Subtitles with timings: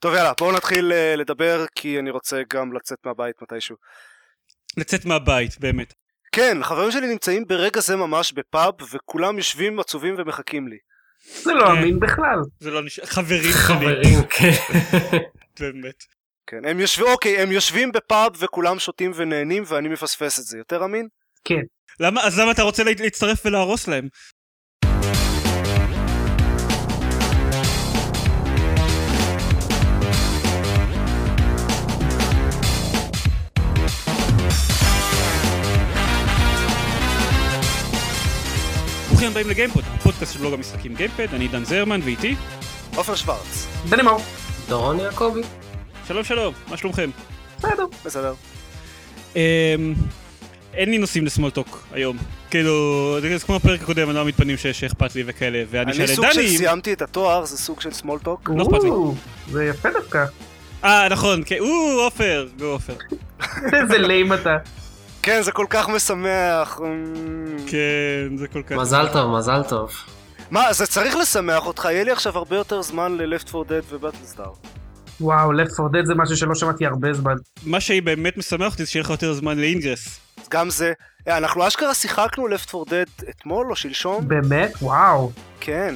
[0.00, 3.76] טוב יאללה, בואו נתחיל uh, לדבר, כי אני רוצה גם לצאת מהבית מתישהו.
[4.76, 5.92] לצאת מהבית, באמת.
[6.32, 10.76] כן, חברים שלי נמצאים ברגע זה ממש בפאב, וכולם יושבים עצובים ומחכים לי.
[11.42, 12.38] זה לא אמין בכלל.
[12.60, 14.50] זה לא נשאר, חברים חברים, כן.
[15.60, 16.04] באמת.
[16.46, 20.84] כן, הם יושבים, אוקיי, הם יושבים בפאב וכולם שותים ונהנים ואני מפספס את זה, יותר
[20.84, 21.08] אמין?
[21.44, 21.60] כן.
[22.00, 24.08] למה, אז למה אתה רוצה לה- להצטרף ולהרוס להם?
[39.16, 42.36] ברוכים הבאים לגיימפוד, הפודקאסט של בלוג המשחקים גיימפד, אני דן זרמן ואיתי.
[42.96, 43.66] עופר שוורץ.
[43.88, 44.20] דני מאור.
[44.68, 45.40] דורון יעקבי.
[46.08, 47.10] שלום שלום, מה שלומכם?
[47.58, 47.86] בסדר.
[48.04, 48.34] בסדר.
[49.36, 49.40] אמ,
[50.74, 52.16] אין לי נושאים ל small talk היום.
[52.50, 56.08] כאילו, זה כמו הפרק הקודם, אני לא מתפנים שיש אכפת לי וכאלה, ואני אני שואל
[56.10, 56.58] את סוג של דני...
[56.58, 58.50] סיימתי את התואר, זה סוג של small talk.
[58.56, 58.90] לא אכפת לי.
[59.52, 60.24] זה יפה דווקא.
[60.84, 62.94] אה, נכון, כן, או, עופר, go עופר.
[63.72, 64.56] איזה lame אתה.
[65.26, 66.80] כן, זה כל כך משמח.
[67.66, 68.72] כן, זה כל כך...
[68.76, 69.90] מזל טוב, מזל טוב.
[70.50, 74.52] מה, זה צריך לשמח אותך, יהיה לי עכשיו הרבה יותר זמן ל-Left 4 Dead ובטלסטאר.
[75.20, 77.34] וואו, Left 4 Dead זה משהו שלא שמעתי הרבה זמן.
[77.66, 80.20] מה שבאמת משמח אותי זה שיהיה לך יותר זמן לאינגרס.
[80.50, 80.92] גם זה.
[81.28, 84.28] אה, אנחנו אשכרה שיחקנו Left 4 Dead אתמול או שלשום?
[84.28, 84.72] באמת?
[84.82, 85.30] וואו.
[85.60, 85.94] כן.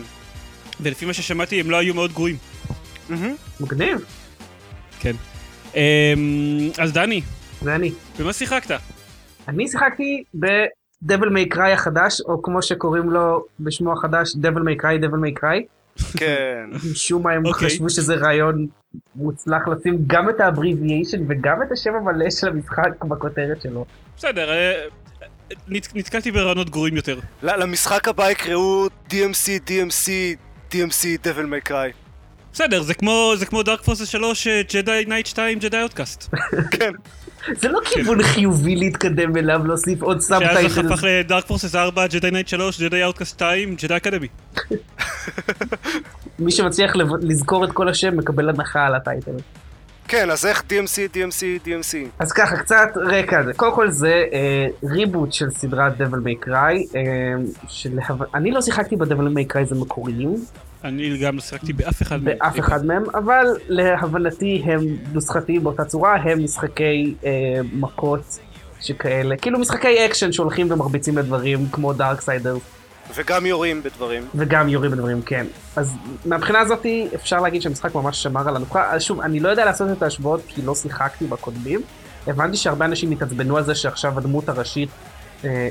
[0.81, 2.37] ולפי מה ששמעתי הם לא היו מאוד גרועים.
[3.61, 4.05] מגניב.
[5.01, 5.17] כן.
[5.75, 5.81] אמ,
[6.79, 7.23] אז דני,
[7.67, 7.93] אני.
[8.19, 8.81] במה שיחקת?
[9.49, 15.05] אני שיחקתי ב-Devil May Cry החדש, או כמו שקוראים לו בשמו החדש, Devil May Cry,
[15.05, 15.63] Devil May Cry.
[16.17, 16.71] כן.
[16.93, 17.67] משום מה הם אוקיי.
[17.69, 18.67] חשבו שזה רעיון
[19.17, 23.85] מוצלח לשים גם את האבריביישן וגם את השם המלא של המשחק בכותרת שלו.
[24.17, 24.83] בסדר, אה,
[25.69, 27.19] נת- נתקלתי ברעיונות גרועים יותר.
[27.43, 30.09] ל- למשחק הבא יקראו DMC, DMC,
[30.73, 31.93] DMC, Devil May Cry.
[32.53, 36.35] בסדר, זה כמו זה כמו Dark Forces 3, Jedi Knight 2, Jedi Outcast.
[36.71, 36.93] כן.
[37.47, 40.93] זה לא כיוון חיובי להתקדם אליו, להוסיף עוד שאז זה subtitle.
[40.93, 44.29] הפך ל Dark Forces 4, Jedi Knight 3, Jedi Outcast 2, Jedi Academy.
[46.39, 49.37] מי שמצליח לזכור את כל השם מקבל הנחה על ה title.
[50.09, 51.97] כן, אז איך DMC, DMC, DMC?
[52.19, 53.43] אז ככה, קצת רקע.
[53.57, 57.35] קודם כל זה אה, reboot של סדרת Devil May Cry, אה,
[57.69, 58.23] שלהב...
[58.35, 60.35] אני לא שיחקתי ב-Devil May Cry המקוריים,
[60.85, 62.39] אני גם לא שיחקתי באף אחד מהם.
[62.39, 64.81] באף אחד מהם, אבל להבנתי הם
[65.13, 67.31] נוסחתיים באותה צורה, הם משחקי אה,
[67.73, 68.39] מכות
[68.81, 72.57] שכאלה, כאילו משחקי אקשן שהולכים ומרביצים לדברים כמו Darksiders,
[73.15, 74.23] וגם יורים בדברים.
[74.35, 75.47] וגם יורים בדברים, כן.
[75.77, 78.93] אז מהבחינה הזאת אפשר להגיד שהמשחק ממש שמר על הנוסחה.
[78.93, 81.81] אז שוב, אני לא יודע לעשות את ההשוואות כי לא שיחקתי בקודמים.
[82.27, 85.10] הבנתי שהרבה אנשים התעצבנו על זה שעכשיו הדמות הראשית אה,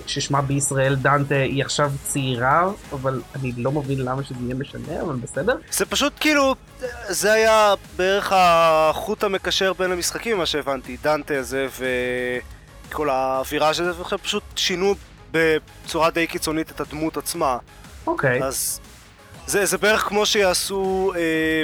[0.07, 5.15] ששמה בישראל דנטה היא עכשיו צעירה, אבל אני לא מבין למה שזה יהיה משנה, אבל
[5.15, 5.55] בסדר.
[5.71, 6.55] זה פשוט כאילו,
[7.07, 10.97] זה היה בערך החוט המקשר בין המשחקים, מה שהבנתי.
[11.03, 11.67] דנטה הזה
[12.87, 14.95] וכל האווירה של זה, ועכשיו פשוט שינו
[15.31, 17.57] בצורה די קיצונית את הדמות עצמה.
[18.07, 18.43] אוקיי.
[18.43, 18.79] אז
[19.47, 21.63] זה, זה בערך כמו שיעשו אה,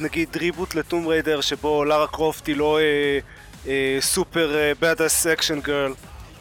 [0.00, 3.18] נגיד ריבוט לטום ריידר שבו לארה קרופט היא לא אה,
[3.66, 5.92] אה, סופר אה, בדאס אקשן גרל.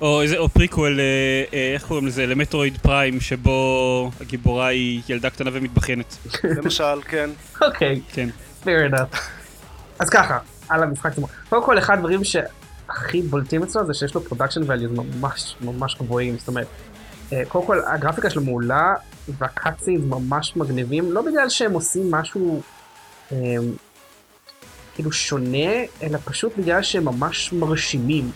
[0.01, 1.03] או איזה, או פריקוול, אה,
[1.53, 2.25] אה, איך קוראים לזה?
[2.25, 6.17] ל Metroid Prime, שבו הגיבורה היא ילדה קטנה ומתבכיינת.
[6.43, 7.29] למשל, כן.
[7.61, 8.29] אוקיי, כן.
[8.63, 9.17] fair enough.
[9.99, 11.27] אז ככה, על המשחק עצמו.
[11.49, 16.37] קודם כל, אחד הדברים שהכי בולטים אצלו זה שיש לו production values ממש ממש גבוהים,
[16.37, 16.67] זאת אומרת,
[17.33, 18.93] אה, קודם כל הגרפיקה שלו מעולה,
[19.27, 22.61] וה cutscenes ממש מגניבים, לא בגלל שהם עושים משהו
[23.31, 23.37] אה,
[24.95, 28.31] כאילו שונה, אלא פשוט בגלל שהם ממש מרשימים.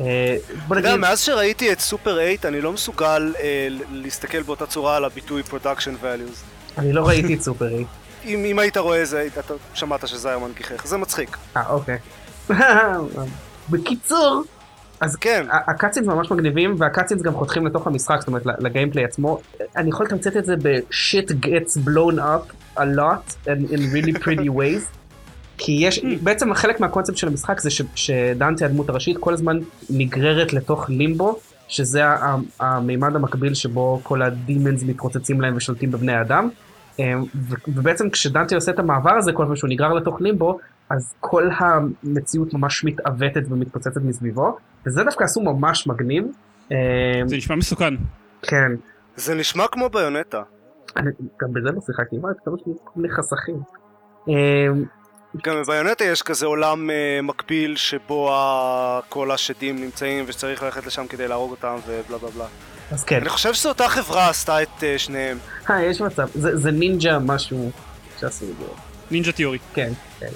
[0.00, 0.36] אה,
[0.68, 4.66] בוא אתה יודע, נגיד, מאז שראיתי את סופר 8 אני לא מסוגל אה, להסתכל באותה
[4.66, 6.36] צורה על הביטוי production values.
[6.78, 7.84] אני לא ראיתי את סופרי.
[8.24, 11.36] אם, אם היית רואה זה, אתה שמעת שזה היה מגוחך, זה מצחיק.
[11.56, 11.98] אה, אוקיי.
[13.70, 14.42] בקיצור,
[15.02, 18.52] אז כן, ה cutscenes ממש מגניבים וה cutscenes גם חותכים לתוך המשחק זאת אומרת ל
[18.52, 19.40] gameplay עצמו
[19.76, 24.48] אני יכול לתמצת את זה ב-shit gets blown up a lot and in really pretty
[24.48, 25.01] ways
[25.58, 29.58] כי יש בעצם חלק מהקונספט של המשחק זה ש- שדנטה הדמות הראשית כל הזמן
[29.90, 31.38] נגררת לתוך לימבו
[31.68, 32.02] שזה
[32.60, 36.48] המימד המקביל שבו כל הדימנס מתרוצצים להם ושולטים בבני אדם
[36.98, 37.24] אמ,
[37.68, 40.58] ובעצם כשדנטה עושה את המעבר הזה כל פעם שהוא נגרר לתוך לימבו
[40.90, 44.56] אז כל המציאות ממש מתעוותת ומתפוצצת מסביבו
[44.86, 46.24] וזה דווקא עשו ממש מגניב.
[46.70, 46.76] אמ,
[47.26, 47.94] זה נשמע מסוכן.
[48.42, 48.72] כן,
[49.16, 50.42] זה נשמע כמו ביונטה.
[50.96, 51.10] אני
[51.42, 52.54] גם בזה לא שיחקתי, מה, כמה
[52.96, 53.56] מיני חסכים.
[55.44, 61.06] גם בביונטה יש כזה עולם אה, מקביל שבו ה- כל השדים נמצאים ושצריך ללכת לשם
[61.06, 62.44] כדי להרוג אותם ובלה בלה בלה.
[62.90, 65.38] אז כן, אני חושב שאותה חברה עשתה את אה, שניהם.
[65.70, 67.70] אה, יש מצב, זה זה נינג'ה משהו
[68.20, 68.64] שעשו את זה,
[69.10, 69.58] נינג'ה תיאורי.
[69.74, 70.26] כן, כן.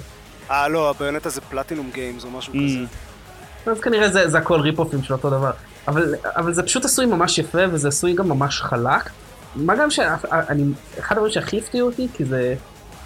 [0.51, 2.57] אה, לא, ה Bayonetta זה Platinum Games או משהו Mm.
[2.57, 3.71] כזה.
[3.71, 5.51] אז כנראה זה, זה הכל rip-off ים של אותו דבר.
[5.87, 9.09] אבל, אבל זה פשוט עשוי ממש יפה וזה עשוי גם ממש חלק.
[9.55, 10.63] מה גם שאני,
[10.99, 12.55] אחד הדברים שהכי הפתיעו אותי, כי זה,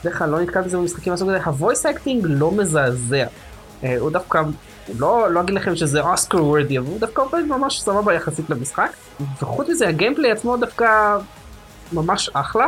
[0.01, 3.25] בדרך כלל לא נתקל בזה במשחקים מהסוג הזה, ה voice acting לא מזעזע.
[3.83, 4.41] אה, הוא דווקא,
[4.99, 8.89] לא, לא אגיד לכם שזה Oscar worthy, אבל הוא דווקא עובד ממש סבבה יחסית למשחק.
[9.41, 11.17] וחוץ מזה ה gameplay עצמו דווקא
[11.93, 12.67] ממש אחלה.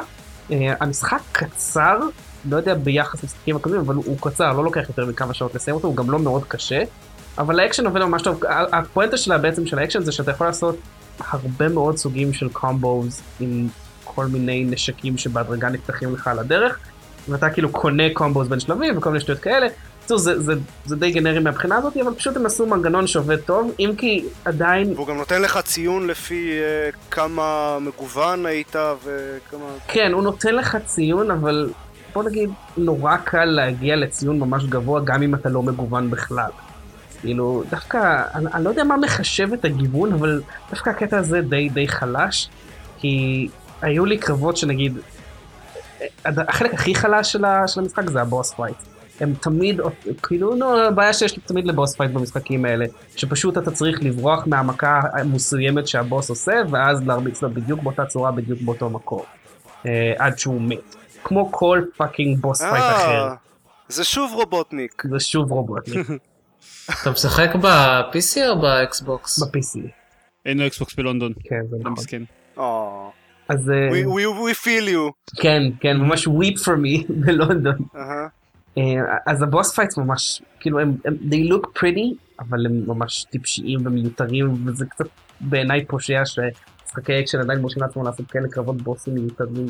[0.51, 1.99] אה, המשחק קצר,
[2.49, 5.87] לא יודע ביחס למשחקים הקודמים, אבל הוא, קצר, לא לוקח יותר מכמה שעות לסיים אותו,
[5.87, 6.83] הוא גם לא מאוד קשה.
[7.37, 8.41] אבל האקשן עובד ממש טוב,
[8.71, 10.77] הפואנטה שלה בעצם של האקשן זה שאתה יכול לעשות
[11.19, 13.67] הרבה מאוד סוגים של combos עם
[14.03, 16.79] כל מיני נשקים שבהדרגה נפתחים לך על הדרך,
[17.29, 19.67] ואתה כאילו קונה combos בין שלבים וכל מיני שטויות כאלה.
[19.99, 20.53] בקיצור, זה, זה,
[20.85, 24.93] זה די גנרי מהבחינה הזאת, אבל פשוט הם עשו מנגנון שעובד טוב, אם כי עדיין,
[24.95, 29.65] והוא גם נותן לך ציון לפי אה, כמה מגוון היית וכמה...
[29.87, 31.69] כן, הוא נותן לך ציון, אבל
[32.13, 36.49] בוא נגיד, נורא קל להגיע לציון ממש גבוה גם אם אתה לא מגוון בכלל.
[37.21, 41.69] כאילו, דווקא, אני, אני לא יודע מה מחשב את הגיוון, אבל דווקא הקטע הזה די
[41.69, 42.49] די חלש,
[42.99, 43.47] כי
[43.81, 44.97] היו לי קרבות שנגיד,
[46.25, 48.75] החלק הכי חלש של, ה, של המשחק זה ה boss fight.
[49.19, 49.81] הם תמיד,
[50.23, 52.85] כאילו, נו, הבעיה שיש תמיד ל boss fight במשחקים האלה,
[53.15, 58.61] שפשוט אתה צריך לברוח מהמכה המסוימת שהבוס עושה, ואז להרביץ לו בדיוק באותה צורה, בדיוק
[58.61, 59.21] באותו מקום.
[59.85, 60.95] אה, עד שהוא מת.
[61.23, 63.27] כמו כל fucking boss fight אחר.
[63.27, 63.33] אה,
[63.87, 65.03] זה שוב רובוטניק.
[65.11, 65.89] זה שוב רובוט
[67.01, 69.43] אתה משחק ב-PC או באקסבוקס?
[69.43, 69.79] ב-PC.
[70.45, 71.33] אין לו אקסבוקס בלונדון.
[71.43, 71.93] כן, זה לא נכון.
[71.93, 72.23] מסכן.
[73.49, 75.11] אז אה, we, we, we feel you.
[75.41, 77.75] כן, כן, ממש weep for me בלונדון.
[77.95, 78.27] אהה.
[78.77, 78.83] אה,
[79.27, 83.79] אז ה boss fights ממש, כאילו הם, הם, they look pretty, אבל הם ממש טיפשיים
[83.85, 85.05] ומיותרים, וזה קצת
[85.41, 89.67] בעיניי פושע שמשחקי אקשן עדיין מורשים לעצמם לעשות כאלה קרבות בוסים מיותרים.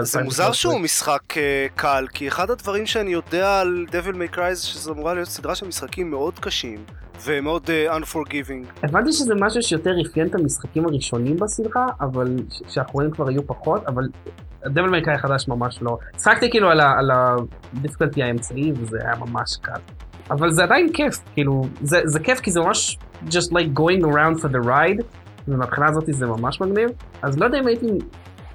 [0.00, 4.52] זה מוזר שהוא משחק אה, קל, כי אחד הדברים שאני יודע על Devil May Cry
[4.52, 6.84] זה שזו אמורה להיות סדרה של משחקים מאוד קשים,
[7.24, 8.82] ומאוד אה, unforgiving.
[8.82, 12.36] הבנתי שזה משהו שיותר אפיין את המשחקים הראשונים בסדרה, אבל
[12.68, 14.02] שהאחרונים כבר היו פחות, אבל
[14.64, 15.98] הדבל מייקאי החדש ממש לא.
[16.18, 19.80] שחקתי כאילו על הדיפקלטי האמצעי וזה היה ממש קל.
[20.30, 24.42] אבל זה עדיין כיף, כאילו, זה, זה כיף כי זה ממש just like going around
[24.42, 25.04] for the ride,
[25.48, 26.88] ומהבחינה הזאת זה ממש מגניב.
[27.22, 27.86] אז לא יודע אם הייתי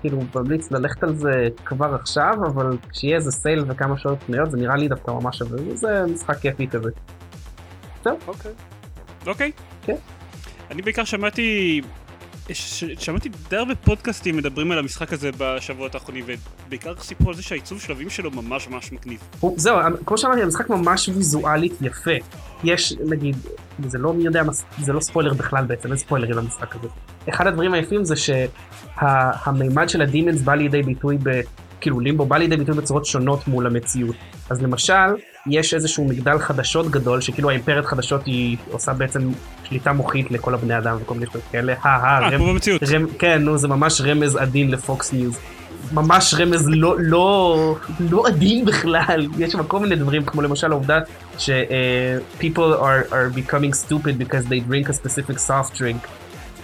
[0.01, 4.57] כאילו ממליץ ללכת על זה כבר עכשיו, אבל כשיהיה איזה סייל וכמה שעות פנויות זה
[4.57, 6.89] נראה לי דווקא ממש שווה, זה משחק כיפי כזה.
[8.05, 8.51] אוקיי.
[9.27, 9.51] אוקיי.
[9.81, 9.95] כן.
[10.71, 11.81] אני בעיקר שמעתי...
[12.99, 16.25] שמעתי די הרבה פודקאסטים מדברים על המשחק הזה בשבועות האחרונים,
[16.67, 19.19] ובעיקר סיפרו על זה שהעיצוב שלבים שלו ממש ממש מגניב.
[19.55, 22.11] זהו, כמו שאמרתי, המשחק ממש ויזואלית יפה.
[22.63, 23.35] יש, נגיד,
[23.87, 24.43] זה לא מי יודע,
[24.79, 26.87] זה לא ספוילר בכלל בעצם, אין ספוילרים למשחק הזה.
[27.29, 31.41] אחד הדברים היפים זה שהמימד של הדימנס בא לידי ביטוי ב...
[31.81, 34.15] כאילו לימבו בא לידי ביטוי בצורות שונות מול המציאות.
[34.49, 34.93] אז למשל,
[35.49, 39.29] יש איזשהו מגדל חדשות גדול, שכאילו האימפרית חדשות היא עושה בעצם
[39.69, 41.73] שליטה מוחית לכל הבני אדם וכל מיני שטויות כאלה.
[41.81, 42.81] הא, אה, רמ- כמו במציאות.
[43.19, 45.37] כן, נו, זה ממש רמז עדין לפוקס ניוז.
[45.93, 49.27] ממש רמז לא, לא, לא עדין בכלל.
[49.37, 50.99] יש שם כל מיני דברים, כמו למשל העובדה
[51.37, 56.07] ש- uh, people are, are becoming stupid because they drink a specific soft drink.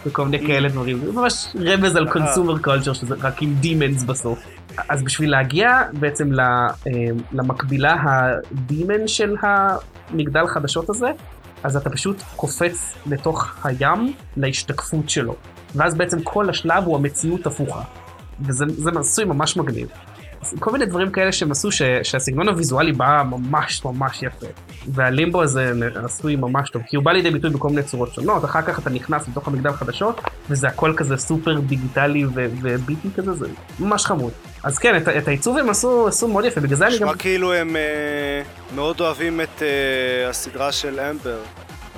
[0.06, 1.00] וכל מיני כאלה דברים.
[1.06, 4.40] זה ממש רמז על consumer culture, שזה רק עם demons בסוף.
[4.90, 6.68] אז בשביל להגיע בעצם אה,
[7.34, 11.08] למקבילה הדימן של המגדל חדשות הזה,
[11.64, 15.36] אז אתה פשוט קופץ לתוך הים להשתקפות שלו.
[15.76, 17.82] ואז בעצם כל השלב הוא המציאות הפוכה.
[18.42, 19.88] וזה זה עשוי ממש מגניב.
[20.60, 24.48] כל מיני דברים כאלה שהם עשו ש, שהסגנון הוויזואלי בא ממש ממש יפה.
[24.88, 25.72] והלימבו הזה
[26.06, 28.90] עשוי ממש טוב, כי הוא בא לידי ביטוי בכל מיני צורות שונות, אחר כך אתה
[28.90, 33.48] נכנס לתוך המגדל חדשות, וזה הכל כזה סופר דיגיטלי ו- וביטי כזה, זה
[33.80, 34.32] ממש חמוד.
[34.64, 37.08] אז כן, את, את העיצוב הם עשו, עשו מאוד יפה, בגלל זה אני גם...
[37.08, 38.42] נשמע כאילו הם אה,
[38.76, 41.40] מאוד אוהבים את אה, הסדרה של אמבר,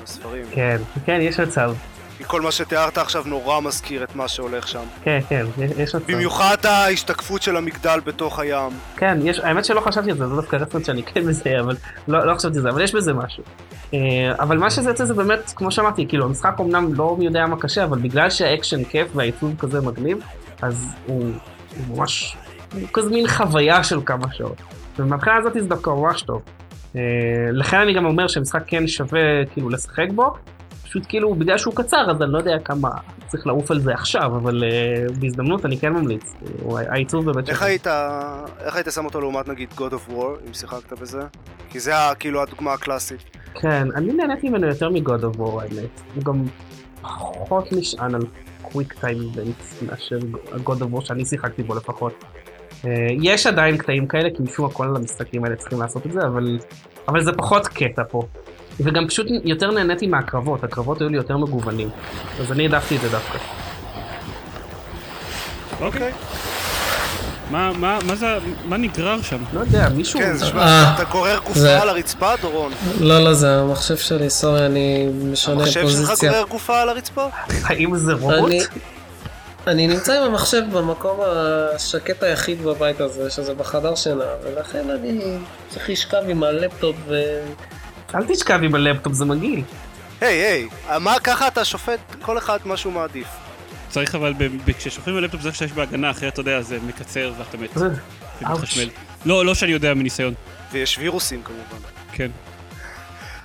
[0.04, 0.44] הספרים.
[0.52, 1.74] כן, כן, יש מצב.
[2.17, 4.84] כי כל מה שתיארת עכשיו נורא מזכיר את מה שהולך שם.
[5.03, 6.12] כן, כן, יש, מצב.
[6.12, 8.72] במיוחד ההשתקפות של המגדל בתוך הים.
[8.98, 11.75] כן, יש, האמת שלא חשבתי על זה, זה דווקא רפרנס שאני כן מזהה, אבל
[12.07, 13.43] לא, לא חשבתי על זה, אבל יש בזה משהו.
[13.93, 14.00] אה,
[14.39, 17.60] אבל מה שזה יוצא זה באמת, כמו שאמרתי, כאילו, המשחק אמנם לא מי יודע מה
[17.60, 20.17] קשה, אבל בגלל שהאקשן כיף והעיצוב כזה מגניב,
[20.62, 21.31] אז הוא,
[21.88, 22.38] הוא ממש,
[22.74, 24.62] הוא כזה מין חוויה של כמה שעות.
[25.00, 26.41] ומהבחינה הזאת זה דווקא ממש טוב.
[26.95, 27.01] אה,
[27.51, 30.34] לכן אני גם אומר שהמשחק כן שווה כאילו לשחק בו,
[30.86, 32.89] פשוט כאילו בגלל שהוא קצר אז אני לא יודע כמה
[33.27, 36.34] צריך לעוף על זה עכשיו, אבל uh, בהזדמנות אני כן ממליץ.
[36.62, 37.62] הוא- העיצוב באמת איך.
[37.62, 37.88] היית,
[38.60, 41.20] איך היית שם אותו לעומת נגיד God of War, אם שיחקת בזה?
[41.70, 43.20] כי זה כאילו הדוגמה הקלאסית.
[43.54, 46.01] כן, אני נהניתי ממנו יותר מ God of War האמת.
[46.15, 46.44] הוא גם
[47.01, 48.22] פחות נשען על
[48.62, 50.18] quick time events מאשר
[50.51, 52.24] ה God of War שאני שיחקתי בו לפחות.
[52.86, 52.89] אה,
[53.22, 56.60] יש עדיין קטעים כאלה, כי משום מה כל המשחקים האלה צריכים לעשות את זה, אבל,
[57.08, 58.22] אבל זה פחות קטע פה.
[58.79, 61.89] וגם פשוט יותר נהניתי מהקרבות, הקרבות היו לי יותר מגוונים.
[62.41, 63.38] אז אני העדפתי את זה דווקא.
[65.82, 66.12] אוקיי.
[67.51, 68.27] מה, מה, מה זה,
[68.65, 69.38] מה נגרר שם?
[69.53, 70.20] לא יודע, מישהו...
[70.20, 72.72] כן, זה אה, אתה גורר גופה זה- על הרצפה, דורון?
[73.00, 76.32] לא, לא, זה המחשב שלי, סורי, אני משנה המחשב שלך פוזיציה.
[76.32, 77.27] גורר גופה על הרצפה?
[77.63, 78.32] האם זה רובוט?
[78.50, 78.60] אני-
[79.67, 81.20] אני נמצא עם המחשב במקום
[81.75, 85.38] השקט היחיד בבית הזה, שזה בחדר שינה, ולכן אני
[85.70, 87.15] צריך לשכב עם הלפטופ ו...
[88.15, 89.62] אל תשכב עם הלפטופ, זה מגעיל.
[90.22, 90.67] היי, היי,
[91.00, 93.27] מה, ככה אתה שופט כל אחד מה שהוא מעדיף.
[93.89, 97.57] צריך אבל, ב- ב- כששוכבים בלפטופ צריך שיש בהגנה, אחרת אתה יודע, זה מקצר ואתה
[97.57, 97.69] מת.
[97.75, 97.89] זה-
[98.41, 98.89] ומתחשמל.
[99.25, 100.34] לא, לא שאני יודע מניסיון.
[100.72, 101.88] ויש וירוסים כמובן.
[102.12, 102.31] כן.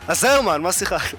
[0.09, 1.17] אז זרמן, מה שיחקת?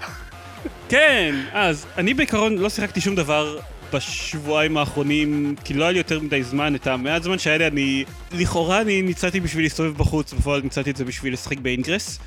[0.89, 3.59] כן, אז אני בעיקרון לא שיחקתי שום דבר
[3.93, 8.05] בשבועיים האחרונים, כי לא היה לי יותר מדי זמן, את המעט זמן שהיה לי אני...
[8.31, 12.19] לכאורה אני ניצלתי בשביל להסתובב בחוץ, בפועל ניצלתי את זה בשביל לשחק ב Ingress,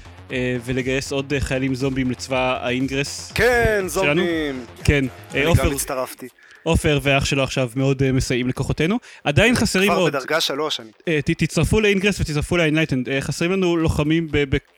[0.65, 3.33] ולגייס עוד אה, חיילים זומבים לצבא ה Ingress.
[3.35, 4.65] כן, זומבים.
[4.85, 6.29] כן, אה, אני עופר, גם הצטרפתי.
[6.65, 8.99] עופר ואח שלו עכשיו מאוד אה, מסייעים לכוחותינו.
[9.25, 10.13] עדיין חסרים כבר עוד.
[10.13, 10.91] בדרגה שלוש אני.
[11.09, 13.09] אה, תצטרפו ל Ingress ותצטרפו ל Enlightened.
[13.09, 14.29] אה, חסרים לנו לוחמים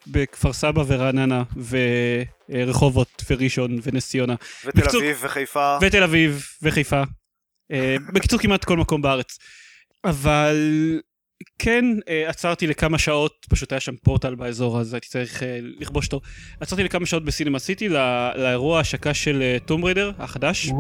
[0.06, 1.42] בכפר סבא ורעננה
[2.50, 4.34] ורחובות וראשון ונס ציונה.
[4.64, 5.78] ותל אביב וחיפה.
[5.80, 7.02] ותל אביב וחיפה.
[7.72, 9.38] אה, בקיצור כמעט כל מקום בארץ.
[10.04, 10.56] אבל
[11.58, 16.06] כן אה, עצרתי לכמה שעות, פשוט היה שם פורטל באזור אז הייתי צריך אה, לכבוש
[16.06, 16.20] אותו.
[16.60, 20.70] עצרתי לכמה שעות בסינמה סיטי לא- לאירוע ההשקה של Tomb Raider החדש.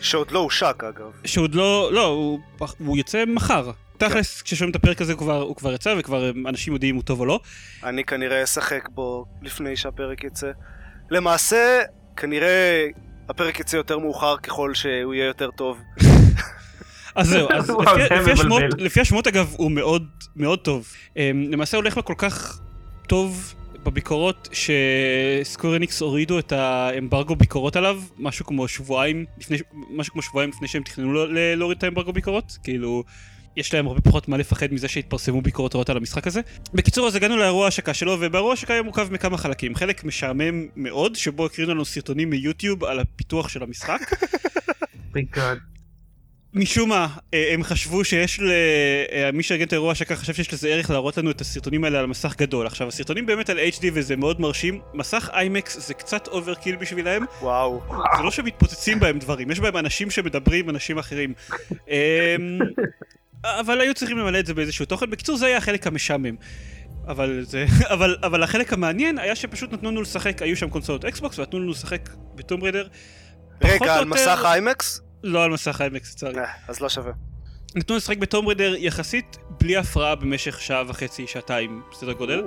[0.00, 1.10] שעוד לא הושק אגב.
[1.24, 2.40] שעוד לא, לא, הוא,
[2.78, 3.70] הוא יוצא מחר.
[3.98, 7.04] תכלס, כששומעים את הפרק הזה הוא כבר, הוא כבר יצא וכבר אנשים יודעים אם הוא
[7.04, 7.40] טוב או לא.
[7.84, 10.50] אני כנראה אשחק בו לפני שהפרק יצא.
[11.10, 11.80] למעשה,
[12.16, 12.86] כנראה
[13.28, 15.78] הפרק יצא יותר מאוחר ככל שהוא יהיה יותר טוב.
[17.14, 18.84] אז זהו, אז לפי, לפי, השמות, מבלבל.
[18.84, 20.88] לפי השמות אגב הוא מאוד מאוד טוב.
[21.16, 22.60] אמ, למעשה הולך לו כל כך
[23.06, 23.54] טוב
[23.84, 29.58] בביקורות שסקורניקס הורידו את האמברגו ביקורות עליו, משהו כמו שבועיים לפני,
[29.90, 31.26] משהו כמו שבועיים לפני שהם תכננו
[31.56, 33.04] להוריד את האמברגו ביקורות, כאילו...
[33.56, 36.40] יש להם הרבה פחות מה לפחד מזה שהתפרסמו ביקורות רעות על המשחק הזה.
[36.74, 39.74] בקיצור, אז הגענו לאירוע ההשקה שלו, ובאירוע ההשקה היה מורכב מכמה חלקים.
[39.74, 44.00] חלק משעמם מאוד, שבו הקרינו לנו סרטונים מיוטיוב על הפיתוח של המשחק.
[46.54, 48.50] משום מה, אה, הם חשבו שיש ל...
[49.12, 51.98] אה, מי שארגן את האירוע השקה חשב שיש לזה ערך להראות לנו את הסרטונים האלה
[51.98, 52.66] על מסך גדול.
[52.66, 57.82] עכשיו, הסרטונים באמת על HD וזה מאוד מרשים, מסך איימקס זה קצת overkill בשבילהם, וואו.
[58.16, 61.34] זה לא שמתפוצצים בהם דברים, יש בהם אנשים שמדברים אנשים אחרים.
[61.88, 62.58] אמ,
[63.44, 65.10] אבל היו צריכים למלא את זה באיזשהו תוכן.
[65.10, 66.34] בקיצור, זה היה החלק המשעמם.
[67.08, 67.66] אבל זה...
[67.94, 71.70] אבל, אבל החלק המעניין היה שפשוט נתנו לנו לשחק, היו שם קונסולות אקסבוקס ונתנו לנו
[71.70, 72.86] לשחק ב Tomb Raider.
[73.62, 75.00] רגע, על יותר- מסך איימקס?
[75.22, 76.38] לא על מסך האיימקס, לצערי.
[76.38, 77.12] אה, אז לא שווה.
[77.74, 82.44] נתנו לשחק ב Tomb Raider יחסית בלי הפרעה במשך שעה וחצי, שעתיים, בסדר גודל.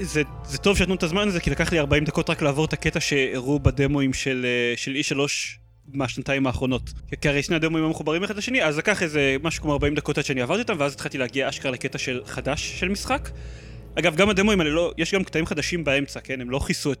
[0.00, 2.72] זה, זה טוב שנתנו את הזמן הזה, כי לקח לי 40 דקות רק לעבור את
[2.72, 5.18] הקטע שהראו בדמוים של, אה, של E3
[5.94, 6.92] מהשנתיים האחרונות.
[7.20, 10.18] כי הרי שני הדמוים היו מחוברים אחד לשני, אז לקח איזה משהו כמו 40 דקות
[10.18, 13.28] עד שאני עברתי אותם, ואז התחלתי להגיע אשכרה לקטע של חדש של משחק.
[13.98, 16.40] אגב, גם הדמוים האלה לא, יש גם קטעים חדשים באמצע, כן?
[16.40, 16.98] הם לא כיסו את...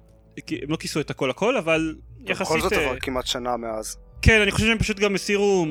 [0.62, 1.94] הם לא כיסו את הכל הכל, אבל
[2.26, 2.46] יחסית...
[2.46, 3.96] בכל זאת אה, עבר כמעט שנה מאז.
[4.22, 5.66] כן, אני חושב שהם פשוט גם הסירו,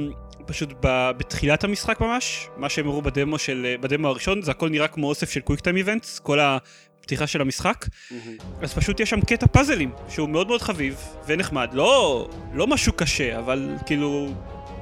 [0.46, 4.88] פשוט ב, בתחילת המשחק ממש, מה שהם הראו בדמו של, בדמו הראשון, זה הכל נראה
[4.88, 8.38] כמו אוסף של קוויק טיים איבנטס, כל הפתיחה של המשחק, מהמם.
[8.62, 10.98] אז פשוט יש שם קטע פאזלים, שהוא מאוד מאוד חביב
[11.28, 14.28] ונחמד, לא, לא משהו קשה, אבל כאילו,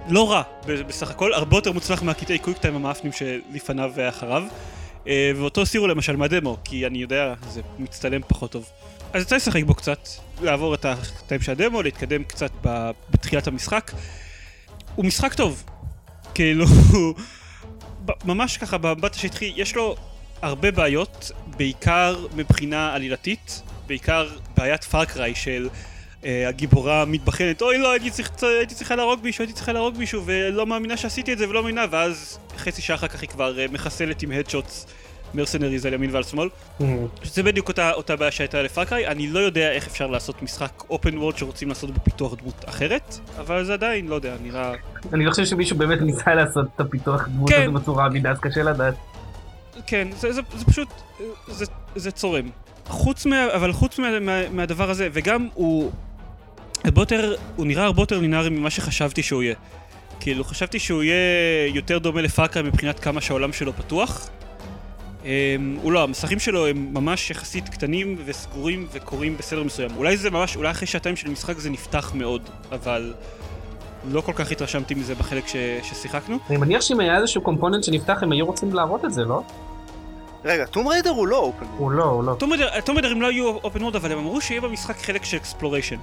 [0.09, 4.43] לא רע, בסך הכל, הרבה יותר מוצלח מהקטעי קוויק טיים המאפנים שלפניו ואחריו.
[5.07, 8.69] אה, ואותו הסירו למשל מהדמו, כי אני יודע, זה מצטלם פחות טוב.
[9.13, 10.07] אז יצא לשחק בו קצת,
[10.41, 12.51] לעבור את הקטעים של הדמו, להתקדם קצת
[13.11, 13.91] בתחילת המשחק.
[14.95, 15.63] הוא משחק טוב.
[16.33, 16.65] כאילו,
[18.25, 19.95] ממש ככה במבט השטחי, יש לו
[20.41, 25.69] הרבה בעיות, בעיקר מבחינה עלילתית, בעיקר בעיית Far Cry של
[26.25, 30.21] אה, הגיבורה מתבחנת, אוי לא, הייתי, צריך, הייתי צריכה להרוג מישהו, הייתי צריכה להרוג מישהו,
[30.25, 33.65] ולא מאמינה שעשיתי את זה ולא מאמינה, ואז חצי שעה אחר כך היא כבר אה,
[33.71, 34.85] מחסלת עם headshots
[35.33, 36.49] mercenaries על ימין ועל שמאל.
[37.23, 40.43] זה בדיוק אותה, אותה בעיה שהייתה ל Far Cry, אני לא יודע איך אפשר לעשות
[40.43, 44.73] משחק open world שרוצים לעשות בו פיתוח דמות אחרת, אבל זה עדיין, לא יודע, נראה...
[45.13, 47.61] אני לא חושב שמישהו באמת ניסה לעשות את הפיתוח דמות כן.
[47.61, 48.95] הזה בצורה אמינה, אז קשה לדעת.
[49.87, 50.87] כן, זה, זה, זה פשוט,
[51.47, 52.49] זה, זה צורם.
[52.87, 53.45] חוץ מה...
[53.55, 55.91] אבל חוץ מה, מה, מהדבר הזה, וגם הוא...
[56.83, 59.55] הרבה יותר, הוא נראה הרבה יותר לינארי ממה שחשבתי שהוא יהיה.
[60.19, 64.29] כאילו, חשבתי שהוא יהיה יותר דומה לפאקרה מבחינת כמה שהעולם שלו פתוח.
[65.23, 65.25] Um,
[65.81, 69.89] הוא לא, המסכים שלו הם ממש יחסית קטנים וסגורים וקורים בסדר מסוים.
[69.97, 73.13] אולי זה ממש, אולי אחרי שעתיים של משחק זה נפתח מאוד, אבל
[74.11, 75.55] לא כל כך התרשמתי מזה בחלק ש...
[75.83, 76.37] ששיחקנו.
[76.49, 79.41] אני מניח שאם היה איזשהו component שנפתח הם היו רוצים להראות את זה, לא?
[80.45, 81.65] רגע, Tomb Raider הוא לא open.
[81.77, 82.35] הוא לא, הוא לא.
[82.85, 85.97] Tomb Raider הם לא היו open world, אבל הם אמרו שיהיה במשחק חלק של exploration.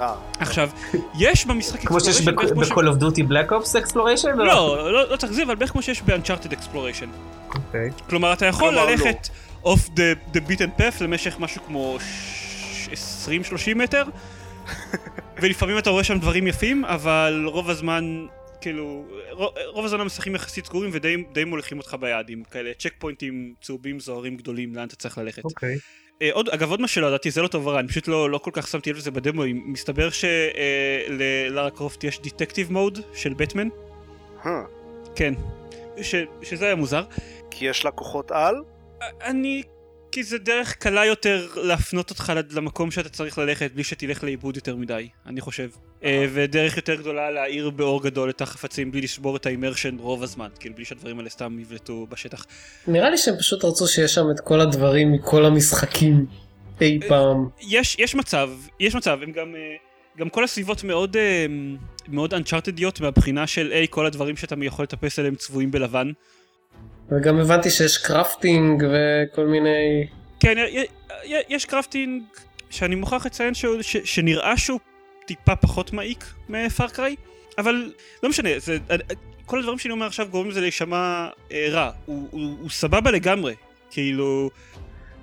[0.00, 0.70] אה, עכשיו,
[1.18, 4.28] יש במשחק כמו שיש בערך כמו ש- ב-Call of Duty Black Ops exploration?
[4.36, 7.08] לא, לא, צריך זה, אבל בערך כמו שיש ב-Uncharted exploration.
[7.54, 7.90] אוקיי.
[8.08, 8.74] כלומר, אתה יכול.
[8.74, 9.28] ללכת
[9.64, 11.98] off the, the beaten path למשך משהו כמו
[12.94, 14.04] ש- 20-30 מטר,
[15.42, 18.26] ולפעמים אתה רואה שם דברים יפים, אבל רוב הזמן,
[18.60, 19.04] כאילו,
[19.72, 24.00] רוב, הזמן המסכים יחסית סגורים ודי די מוליכים אותך ביד עם כאלה צ'ק פוינטים צהובים
[24.00, 25.44] זוהרים גדולים לאן אתה צריך ללכת.
[25.44, 25.78] אוקיי.
[26.22, 28.38] אה, עוד, אגב, עוד מה שלא ידעתי, זה לא טוב ורע, אני פשוט לא, לא
[28.38, 29.62] כל כך שמתי לב לזה בדמוים.
[29.66, 33.68] מסתבר שללארה קרופט יש דיטקטיב מוד של בטמן,
[34.46, 34.62] אה,
[35.14, 35.34] כן,
[36.02, 37.02] ש, שזה היה מוזר.
[37.50, 38.62] כי יש לה כוחות על?
[39.22, 39.62] אני...
[40.18, 44.76] כי זה דרך קלה יותר להפנות אותך למקום שאתה צריך ללכת בלי שתלך לאיבוד יותר
[44.76, 45.68] מדי, אני חושב.
[46.04, 50.48] אה, ודרך יותר גדולה להאיר באור גדול את החפצים בלי לשבור את האימרשן רוב הזמן,
[50.60, 52.46] כאילו בלי שהדברים האלה סתם יבלטו בשטח.
[52.86, 56.26] נראה לי שהם פשוט רצו שיש שם את כל הדברים מכל המשחקים
[56.80, 57.48] אי פעם.
[57.60, 59.76] יש, יש מצב, יש מצב, הם גם, אה,
[60.18, 61.46] גם כל הסביבות מאוד, אה,
[62.08, 66.12] מאוד אנצ'ארטדיות מהבחינה של היי, כל הדברים שאתה יכול לטפס עליהם צבועים בלבן.
[67.12, 70.06] וגם הבנתי שיש crafting וכל מיני...
[70.40, 70.54] כן,
[71.24, 72.22] יש crafting
[72.70, 74.80] שאני מוכרח לציין שהוא, ש, שנראה שהוא
[75.26, 77.16] טיפה פחות מעיק מ Far Cry,
[77.58, 78.78] אבל לא משנה, זה,
[79.46, 83.54] כל הדברים שאני אומר עכשיו גורמים לזה להישמע אה, רע, הוא, הוא, הוא סבבה לגמרי,
[83.90, 84.50] כאילו,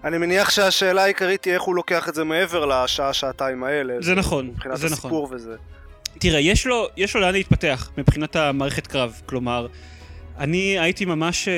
[0.03, 3.93] אני מניח שהשאלה העיקרית תהיה איך הוא לוקח את זה מעבר לשעה-שעתיים האלה.
[3.99, 4.95] זה נכון, מבחינת זה נכון.
[4.97, 5.55] הסיפור וזה.
[6.19, 9.67] תראה, יש לו, יש לו לאן להתפתח מבחינת המערכת קרב, כלומר,
[10.37, 11.53] אני הייתי ממש, אה,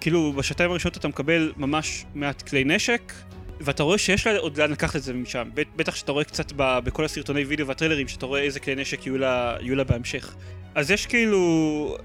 [0.00, 3.12] כאילו, בשעתיים הראשונות אתה מקבל ממש מעט כלי נשק,
[3.60, 5.48] ואתה רואה שיש לה עוד לאן לקחת את זה משם.
[5.54, 9.06] בט- בטח שאתה רואה קצת ב, בכל הסרטוני וידאו והטריילרים, שאתה רואה איזה כלי נשק
[9.06, 10.34] יהיו לה, יהיו לה בהמשך.
[10.74, 11.96] אז יש כאילו...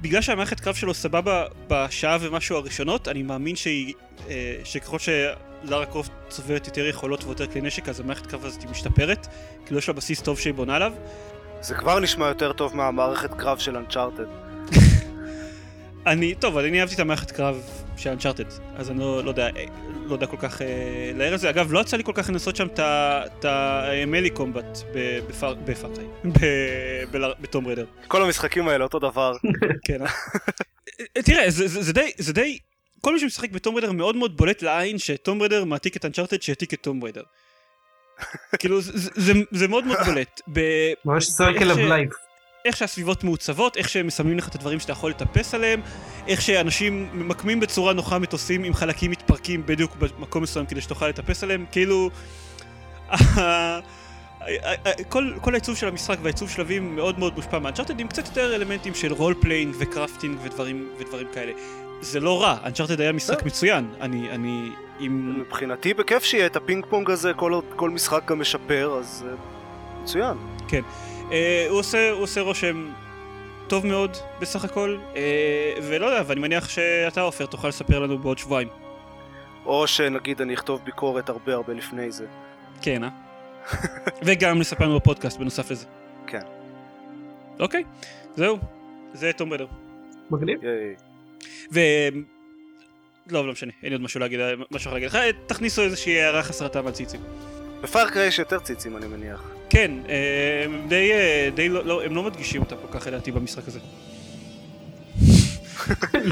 [0.00, 3.94] בגלל שהמערכת קרב שלו סבבה בשעה ומשהו הראשונות, אני מאמין שהיא,
[4.28, 9.26] אה, שככל שלארה קרופט צוברת יותר יכולות ויותר כלי נשק, אז המערכת קרב הזאת משתפרת.
[9.64, 10.92] כאילו יש לה בסיס טוב שהיא בונה עליו.
[11.60, 14.51] זה כבר נשמע יותר טוב מהמערכת קרב של Uncharted.
[16.06, 17.62] אני, טוב, אני אהבתי את המערכת קרב
[17.96, 18.44] של Uncharted,
[18.76, 19.64] אז אני לא, לא יודע, אה,
[20.06, 20.66] לא יודע כל כך אה,
[21.14, 21.50] להעיר על זה.
[21.50, 24.78] אגב, לא יצא לי כל כך לנסות שם את ה melee combat
[25.64, 26.06] ב Far Cry,
[27.40, 27.84] ב Tomb Raider.
[28.08, 29.32] כל המשחקים האלה אותו דבר.
[29.86, 30.02] כן.
[30.02, 30.10] אה?
[31.16, 32.58] אה, תראה, זה, זה, זה די, זה די,
[33.00, 36.04] כל מי שמשחק ב Tomb Raider מאוד מאוד בולט לעין ש Tomb Raider מעתיק את
[36.04, 37.22] Uncharted שהעתיק את Tomb Raider.
[38.58, 40.40] כאילו, זה, זה, זה, מאוד מאוד בולט.
[41.04, 42.10] ממש circle of life.
[42.64, 45.80] איך שהסביבות מעוצבות, איך שהם מסמנים לך את הדברים שאתה יכול לטפס עליהם,
[46.26, 51.42] איך שאנשים ממקמים בצורה נוחה מטוסים עם חלקים מתפרקים בדיוק במקום מסוים כדי שתוכל לטפס
[51.42, 52.10] עליהם, כאילו...
[55.08, 58.54] כל, כל העיצוב של המשחק והעיצוב שלבים מאוד מאוד מושפע מ Uncharted עם קצת יותר
[58.54, 61.52] אלמנטים של role playing ו crafting ודברים, ודברים כאלה.
[62.00, 64.70] זה לא רע, Uncharted היה משחק מצוין, אני, אני
[65.00, 65.40] עם...
[65.40, 69.34] מבחינתי בכיף שיהיה את הפינג פונג הזה, כל כל משחק גם משפר, אז אה,
[70.02, 70.36] מצוין.
[70.72, 71.11] אה,
[71.68, 72.92] הוא, עושה, הוא עושה רושם
[73.68, 78.38] טוב מאוד בסך הכל, אה, ולא יודע, ואני מניח שאתה עופר תוכל לספר לנו בעוד
[78.38, 78.68] שבועיים.
[79.66, 82.26] או שנגיד אני אכתוב ביקורת הרבה הרבה לפני זה.
[82.82, 83.08] כן, אה?
[84.26, 85.86] וגם לספר לנו בפודקאסט בנוסף לזה.
[86.26, 86.42] כן.
[87.60, 87.84] אוקיי,
[88.36, 88.58] זהו.
[89.12, 89.66] זה Tomb Raider.
[90.30, 90.60] מגניב.
[91.72, 91.80] ו...
[93.30, 96.22] לא, לא משנה, אין לי עוד משהו להגיד, משהו אחר להגיד לך, אה, תכניסו איזושהי
[96.22, 97.20] הערה חסרת טעם על ציצים.
[97.82, 99.42] בפארקריי יש יותר ציצים אני מניח.
[99.72, 103.32] כן, אה, הם די, אה, די לא, לא, הם לא מדגישים אותם כל כך לדעתי
[103.32, 103.78] במשחק הזה.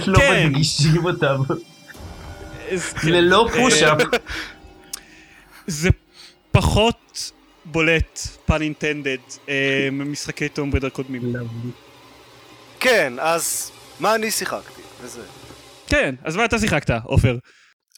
[0.06, 0.46] לא כן.
[0.46, 1.36] מדגישים אותם.
[2.68, 3.08] כן.
[3.08, 3.98] ללא אה, פושאפ.
[5.66, 5.88] זה
[6.52, 7.32] פחות
[7.64, 9.18] בולט, פן אינטנדד,
[9.92, 11.22] ממשחקי טום בריידר קודמים.
[12.80, 14.82] כן, אז מה אני שיחקתי?
[15.02, 15.22] וזה.
[15.86, 17.36] כן, אז מה אתה שיחקת, עופר?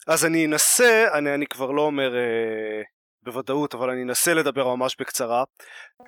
[0.07, 2.81] אז אני אנסה, אני, אני כבר לא אומר אה,
[3.23, 5.43] בוודאות, אבל אני אנסה לדבר ממש בקצרה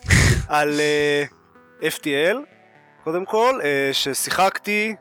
[0.48, 1.24] על אה,
[1.82, 2.38] FTL,
[3.04, 4.96] קודם כל, אה, ששיחקתי,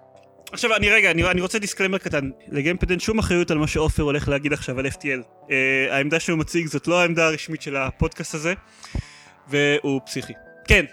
[0.52, 2.30] עכשיו, אני רגע, אני, אני רוצה דיסקלמר קטן.
[2.48, 5.22] לגיימפד אין שום אחריות על מה שעופר הולך להגיד עכשיו על FTL.
[5.22, 5.52] Uh,
[5.90, 8.54] העמדה שהוא מציג זאת לא העמדה הרשמית של הפודקאסט הזה,
[9.48, 10.32] והוא פסיכי.
[10.68, 10.84] כן,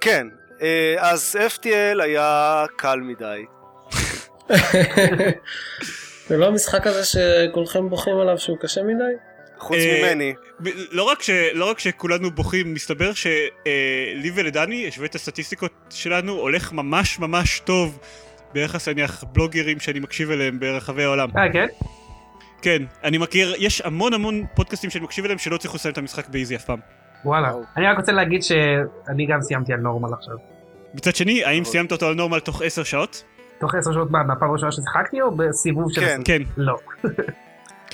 [0.00, 0.26] כן,
[0.62, 3.44] אה, אז FTL היה קל מדי.
[6.28, 9.33] זה לא המשחק הזה שכולכם בוכים עליו שהוא קשה מדי?
[9.64, 10.34] חוץ אה, ממני.
[10.90, 16.72] לא רק, ש, לא רק שכולנו בוכים, מסתבר שלי ולדני, השווה את הסטטיסטיקות שלנו, הולך
[16.72, 17.98] ממש ממש טוב
[18.52, 21.28] ביחס נניח בלוגרים שאני מקשיב אליהם ברחבי העולם.
[21.36, 21.66] אה, כן?
[22.62, 26.28] כן, אני מכיר, יש המון המון פודקאסטים שאני מקשיב אליהם שלא הצליחו לסיים את המשחק
[26.28, 26.78] באיזי אף פעם.
[27.24, 27.52] וואלה.
[27.76, 30.34] אני רק רוצה להגיד שאני גם סיימתי על נורמל עכשיו.
[30.94, 33.24] מצד שני, האם סיימת אותו על נורמל תוך 10 שעות?
[33.58, 36.00] תוך עשר שעות מה, מהפעם הראשונה ששיחקתי או בסיבוב של...
[36.00, 36.20] כן.
[36.24, 36.42] כן.
[36.56, 36.76] לא.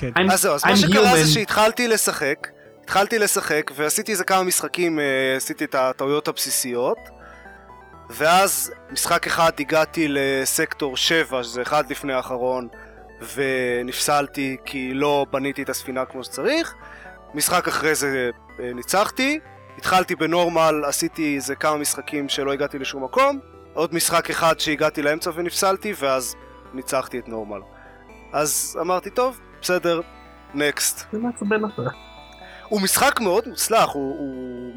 [0.01, 0.09] כן.
[0.17, 1.27] I'm- אז זהו, אז מה שקרה זה human.
[1.27, 2.47] שהתחלתי לשחק,
[2.83, 6.97] התחלתי לשחק ועשיתי איזה כמה משחקים, אה, עשיתי את הטעויות הבסיסיות
[8.09, 12.67] ואז משחק אחד הגעתי לסקטור 7, שזה אחד לפני האחרון
[13.35, 16.73] ונפסלתי כי לא בניתי את הספינה כמו שצריך
[17.33, 19.39] משחק אחרי זה אה, ניצחתי
[19.77, 23.39] התחלתי בנורמל, עשיתי איזה כמה משחקים שלא הגעתי לשום מקום
[23.73, 26.35] עוד משחק אחד שהגעתי לאמצע ונפסלתי ואז
[26.73, 27.59] ניצחתי את נורמל
[28.33, 30.01] אז אמרתי טוב, בסדר,
[30.53, 31.05] נקסט.
[31.11, 31.93] זה מעצבן אותך.
[32.69, 34.71] הוא משחק מאוד מוצלח, הוא, הוא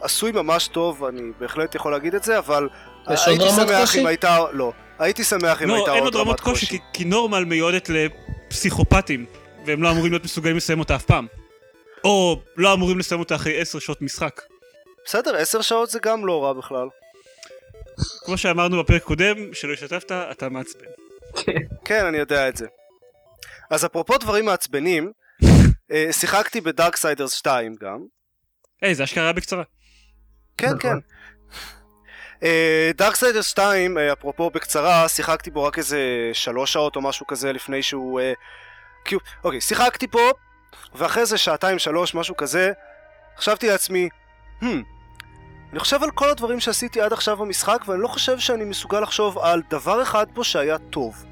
[0.00, 2.68] עשוי ממש טוב, אני בהחלט יכול להגיד את זה, אבל
[3.06, 4.00] עוד הייתי שמח קושי?
[4.00, 7.04] אם הייתה, לא, הייתי שמח אם לא, הייתה אין עוד עוד רמות קושי, כי- כי
[7.04, 9.26] נורמל מיועדת לפסיכופטים,
[9.66, 11.26] והם לא אמורים להיות מסוגלים לסיים אותה אף פעם.
[12.04, 14.40] או לא אמורים לסיים אותה אחרי 10 שעות משחק.
[15.04, 16.88] בסדר, עשר שעות זה גם לא רע בכלל.
[18.24, 20.84] כמו שאמרנו בפרק קודם, שלא השתתפת, אתה מעצבן.
[21.84, 22.66] כן, אני יודע את זה.
[23.70, 25.12] אז אפרופו דברים מעצבנים,
[25.92, 27.98] אה, שיחקתי בדארקסיידרס 2 גם.
[28.82, 29.62] היי, זה אשכרה בקצרה.
[30.58, 30.78] כן, נכון.
[30.80, 30.98] כן.
[32.96, 37.82] דארקסיידרס 2, אה, אפרופו בקצרה, שיחקתי בו רק איזה שלוש שעות או משהו כזה לפני
[37.82, 38.20] שהוא...
[38.20, 38.32] אה,
[39.04, 40.30] כאילו, אוקיי, שיחקתי פה,
[40.94, 42.72] ואחרי זה שעתיים שלוש, משהו כזה,
[43.38, 44.08] חשבתי לעצמי,
[44.62, 44.66] hmm,
[45.72, 49.38] אני חושב על כל הדברים שעשיתי עד עכשיו במשחק, ואני לא חושב שאני מסוגל לחשוב
[49.38, 51.24] על דבר אחד פה שהיה טוב.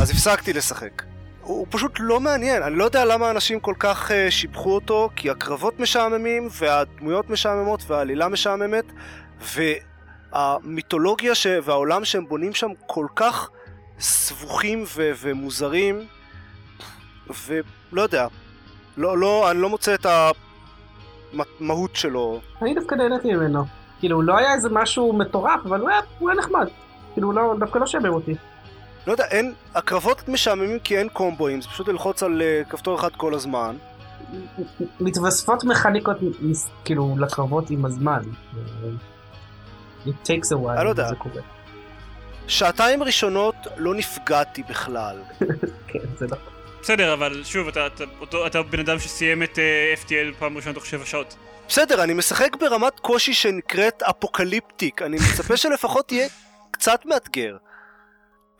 [0.00, 1.13] אז הפסקתי לשחק.
[1.44, 5.10] הוא, הוא פשוט לא מעניין, אני לא יודע למה אנשים כל כך uh, שיבחו אותו,
[5.16, 8.84] כי הקרבות משעממים, והדמויות משעממות, והעלילה משעממת,
[10.32, 11.46] והמיתולוגיה ש...
[11.62, 13.50] והעולם שהם בונים שם כל כך
[14.00, 15.12] סבוכים ו...
[15.22, 16.06] ומוזרים,
[17.46, 18.26] ולא יודע,
[18.96, 20.06] לא, לא, אני לא מוצא את
[21.60, 22.40] המהות שלו.
[22.62, 23.64] אני דווקא נהניתי ממנו.
[24.00, 26.68] כאילו, לא היה איזה משהו מטורף, אבל הוא היה, הוא היה נחמד.
[27.12, 28.34] כאילו, לא, דווקא לא שעמם אותי.
[29.06, 33.16] לא יודע, אין, הקרבות משעממים כי אין קומבואים, זה פשוט ללחוץ על uh, כפתור אחד
[33.16, 33.76] כל הזמן.
[35.00, 36.16] מתווספות מכניקות,
[36.84, 38.22] כאילו, לקרבות עם הזמן.
[40.06, 41.08] It takes a while, אני לא יודע.
[41.08, 41.42] זה קורה.
[42.48, 45.16] שעתיים ראשונות לא נפגעתי בכלל.
[45.88, 46.52] כן, זה נכון.
[46.82, 50.74] בסדר, אבל שוב, אתה, אתה, אותו, אתה בן אדם שסיים את אה, FTL פעם ראשונה
[50.74, 51.36] תוך 7 שעות.
[51.68, 56.28] בסדר, אני משחק ברמת קושי שנקראת apocalyptic, אני מצפה שלפחות תהיה
[56.70, 57.56] קצת מאתגר.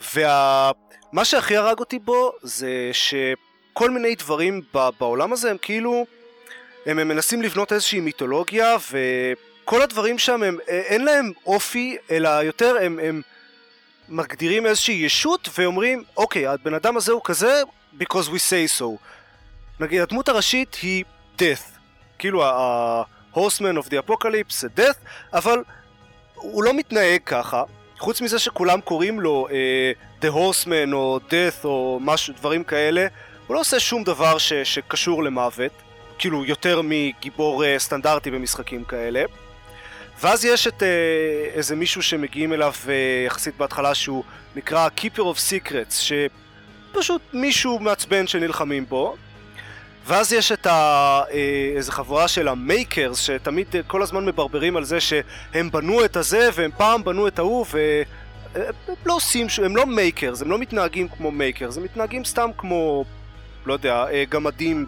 [0.00, 4.60] ומה שהכי הרג אותי בו זה שכל מיני דברים
[5.00, 6.06] בעולם הזה הם כאילו,
[6.86, 12.76] הם, הם מנסים לבנות איזושהי מיתולוגיה וכל הדברים שם הם, אין להם אופי, אלא יותר
[12.82, 13.22] הם, הם
[14.08, 17.62] מגדירים איזושהי ישות ואומרים, אוקיי, הבן אדם הזה הוא כזה
[18.00, 18.84] because we say so.
[19.80, 21.04] נגיד, הדמות הראשית היא
[21.38, 21.78] death.
[22.18, 24.98] כאילו ה-horseman of the apocalypse זה death,
[25.32, 25.62] אבל
[26.34, 27.62] הוא לא מתנהג ככה.
[27.98, 33.06] חוץ מזה שכולם קוראים לו uh, the horseman או death או משהו, דברים כאלה,
[33.46, 35.72] הוא לא עושה שום דבר ש- שקשור למוות,
[36.18, 39.22] כאילו יותר מגיבור uh, סטנדרטי במשחקים כאלה.
[40.20, 40.84] ואז יש את uh,
[41.54, 42.88] איזה מישהו שמגיעים אליו uh,
[43.26, 44.24] יחסית בהתחלה שהוא
[44.56, 45.94] נקרא Keeper of Secrets,
[46.92, 49.16] שפשוט מישהו מעצבן שנלחמים בו.
[50.06, 50.70] ואז יש את ה...
[51.30, 56.16] אה, איזה חבורה של המייקרס שתמיד אה, כל הזמן מברברים על זה שהם בנו את
[56.16, 58.02] הזה והם פעם בנו את ההוא ו...
[58.56, 62.50] אה, הם לא עושים, הם לא Makers, הם לא מתנהגים כמו Makers, הם מתנהגים סתם
[62.58, 63.04] כמו,
[63.66, 64.86] לא יודע, גמדים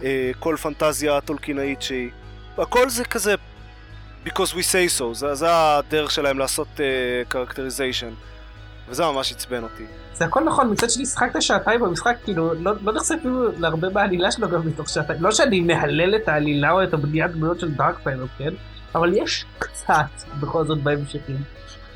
[0.00, 2.10] בכל פנטזיה טולקינאית שהיא.
[2.58, 3.34] הכל זה כזה
[4.26, 6.68] because we say so, זה, זה הדרך שלהם לעשות
[7.28, 8.10] characterization.
[8.88, 9.84] וזה ממש עצבן אותי.
[10.14, 14.30] זה הכל נכון, מצד שני שחקת שעתיים במשחק, כאילו, לא, לא נחשף אפילו להרבה בעלילה
[14.30, 15.22] שלו גם מתוך שעתיים.
[15.22, 18.50] לא שאני מהלל את העלילה או את הבניית דמויות של Darksiders, כן?
[18.94, 20.06] אבל יש קצת
[20.40, 21.36] בכל זאת בהמשכים.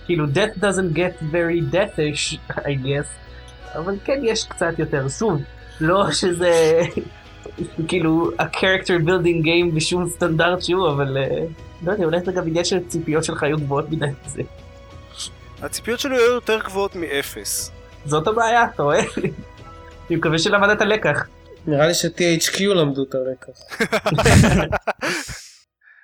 [0.07, 3.09] כאילו, death doesn't get very deathish, I guess.
[3.79, 5.09] אבל כן יש קצת יותר.
[5.09, 5.43] שוב,
[5.81, 6.81] לא שזה
[7.89, 11.45] כאילו ה-character building game בשום סטנדרט שהוא, אבל אה,
[11.83, 14.07] לא יודע, אולי זה גם עניין של ציפיות שלך היו גבוהות מדי.
[15.63, 17.71] הציפיות שלי היו יותר גבוהות מאפס.
[18.05, 19.01] זאת הבעיה, אתה רואה?
[20.11, 21.27] אני מקווה שלמדת לקח.
[21.67, 23.61] נראה לי ש-THQ למדו את הלקח.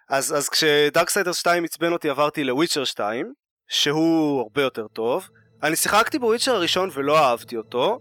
[0.08, 3.32] אז, אז כשדארקסיידר 2 עצבן אותי עברתי לוויצ'ר 2,
[3.68, 5.28] שהוא הרבה יותר טוב.
[5.62, 8.00] אני שיחקתי בוויצ'ר הראשון ולא אהבתי אותו,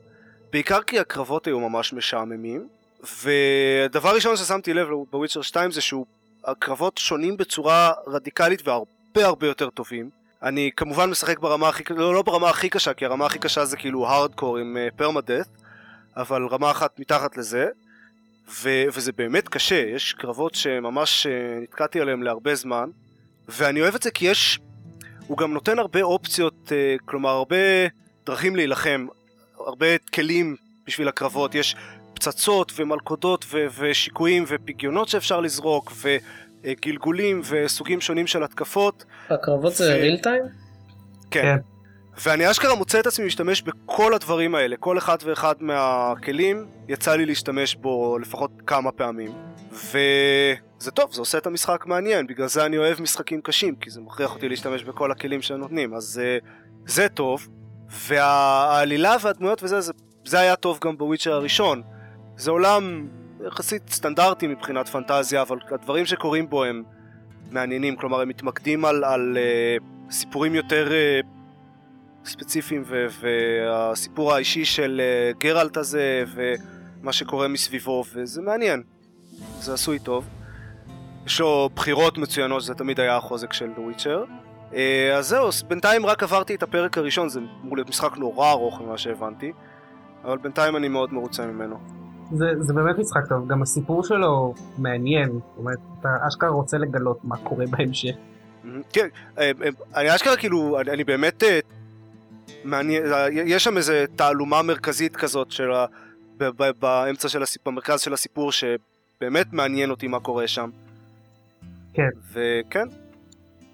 [0.52, 2.68] בעיקר כי הקרבות היו ממש משעממים.
[3.24, 6.06] ודבר ראשון ששמתי לב בוויצ'ר 2 זה שהוא,
[6.46, 10.25] הקרבות שונים בצורה רדיקלית והרבה הרבה יותר טובים.
[10.46, 13.78] אני כמובן משחק ברמה הכי, לא, לא ברמה הכי קשה, כי הרמה הכי קשה זה
[13.78, 15.48] כאילו הארדקור עם פרמדט,
[16.18, 17.68] אבל רמה אחת מתחת לזה.
[18.50, 22.90] ו- וזה באמת קשה, יש קרבות שממש אה, נתקעתי עליהם להרבה זמן,
[23.48, 24.60] ואני אוהב את זה כי יש,
[25.28, 27.56] הוא גם נותן הרבה אופציות, אה, כלומר הרבה
[28.26, 29.08] דרכים להילחם,
[29.60, 30.56] הרבה כלים
[30.88, 31.76] בשביל הקרבות, יש
[32.14, 35.92] פצצות ומלכודות ו- ושיקויים ופגיונות שאפשר לזרוק,
[36.66, 39.06] וגלגולים וסוגים שונים של התקפות.
[39.30, 40.44] הקרבות זה ו- ריל טיים?
[41.32, 41.42] כן.
[41.42, 41.58] כן.
[42.24, 47.26] ואני אשכרה מוצא את עצמי משתמש בכל הדברים האלה, כל אחד ואחד מהכלים יצא לי
[47.26, 49.32] להשתמש בו לפחות כמה פעמים.
[49.72, 54.02] וזה טוב, זה עושה את המשחק מעניין, בגלל זה אני אוהב משחקים קשים, כי זה
[54.02, 56.46] מכריח אותי להשתמש בכל הכלים שהם נותנים, אז uh,
[56.88, 57.48] זה טוב.
[57.90, 59.94] והעלילה והדמויות וזה, זה,
[60.26, 61.82] זה היה טוב גם בוויצ'ר הראשון.
[62.38, 63.08] זה עולם
[63.48, 66.84] יחסית סטנדרטי מבחינת פנטזיה, אבל הדברים שקורים בו הם
[67.52, 71.26] מעניינים, כלומר הם מתמקדים על, על uh, סיפורים יותר uh,
[72.30, 78.84] ספציפיים ו- והסיפור האישי של uh, גרלט הזה ומה שקורה מסביבו וזה מעניין,
[79.60, 80.28] זה עשוי טוב.
[81.26, 84.30] יש לו בחירות מצוינות, זה תמיד היה החוזק של Witcher.
[84.72, 84.76] Uh,
[85.16, 87.40] אז זהו, בינתיים רק עברתי את הפרק הראשון, זה
[87.90, 89.52] משחק נורא ארוך ממה שהבנתי,
[90.24, 92.05] אבל בינתיים אני מאוד מרוצה ממנו.
[92.32, 97.20] זה, זה באמת משחק טוב, גם הסיפור שלו מעניין, זאת אומרת, אתה אשכרה רוצה לגלות
[97.24, 98.16] מה קורה בהמשך.
[98.94, 99.08] כן,
[99.38, 101.60] אה, אה, אני אשכרה כאילו, אני, אני באמת אה,
[102.64, 105.86] מעניין, יש שם איזה תעלומה מרכזית כזאת של ה...
[106.80, 110.70] באמצע של הסיפור, במרכז של הסיפור שבאמת מעניין אותי מה קורה שם.
[111.94, 112.10] כן.
[112.32, 112.88] וכן,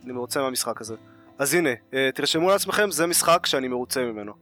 [0.03, 0.95] אני מרוצה מהמשחק הזה.
[1.39, 1.69] אז הנה,
[2.15, 4.33] תרשמו לעצמכם, זה משחק שאני מרוצה ממנו.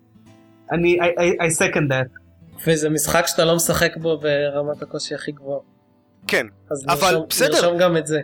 [0.72, 2.17] אני, I, I, I second that.
[2.66, 5.60] וזה משחק שאתה לא משחק בו ברמת הקושי הכי גבוהה.
[6.26, 7.54] כן, אז אבל נרשום- בסדר.
[7.54, 8.20] נרשום גם את זה.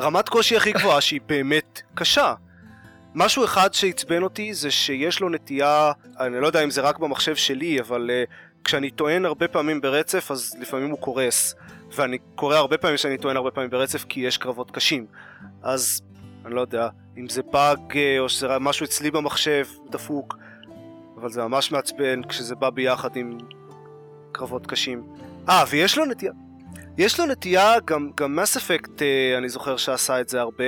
[0.00, 2.34] רמת קושי הכי גבוהה שהיא באמת קשה.
[3.14, 7.34] משהו אחד שעצבן אותי זה שיש לו נטייה, אני לא יודע אם זה רק במחשב
[7.36, 8.30] שלי, אבל uh,
[8.64, 11.54] כשאני טוען הרבה פעמים ברצף אז לפעמים הוא קורס.
[11.96, 15.06] ואני קורא הרבה פעמים שאני טוען הרבה פעמים ברצף כי יש קרבות קשים.
[15.62, 16.00] אז
[16.46, 20.36] אני לא יודע אם זה באג uh, או שזה משהו אצלי במחשב דפוק,
[21.20, 23.38] אבל זה ממש מעצבן כשזה בא ביחד עם
[24.36, 25.02] קרבות קשים.
[25.48, 26.32] אה, ויש לו נטייה...
[26.98, 29.02] יש לו נטייה, גם, גם מס אפקט
[29.38, 30.64] אני זוכר שעשה את זה הרבה,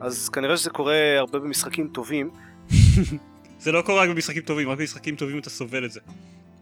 [0.00, 2.30] אז כנראה שזה קורה הרבה במשחקים טובים.
[3.62, 6.00] זה לא קורה רק במשחקים טובים, רק במשחקים טובים אתה סובל את זה.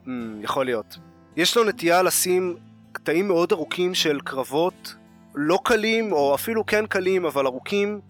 [0.07, 0.09] ממ,
[0.43, 0.99] יכול להיות.
[1.37, 2.57] יש לו נטייה לשים
[2.93, 4.95] קטעים מאוד ארוכים של קרבות
[5.35, 8.01] לא קלים, או אפילו כן קלים, אבל ארוכים,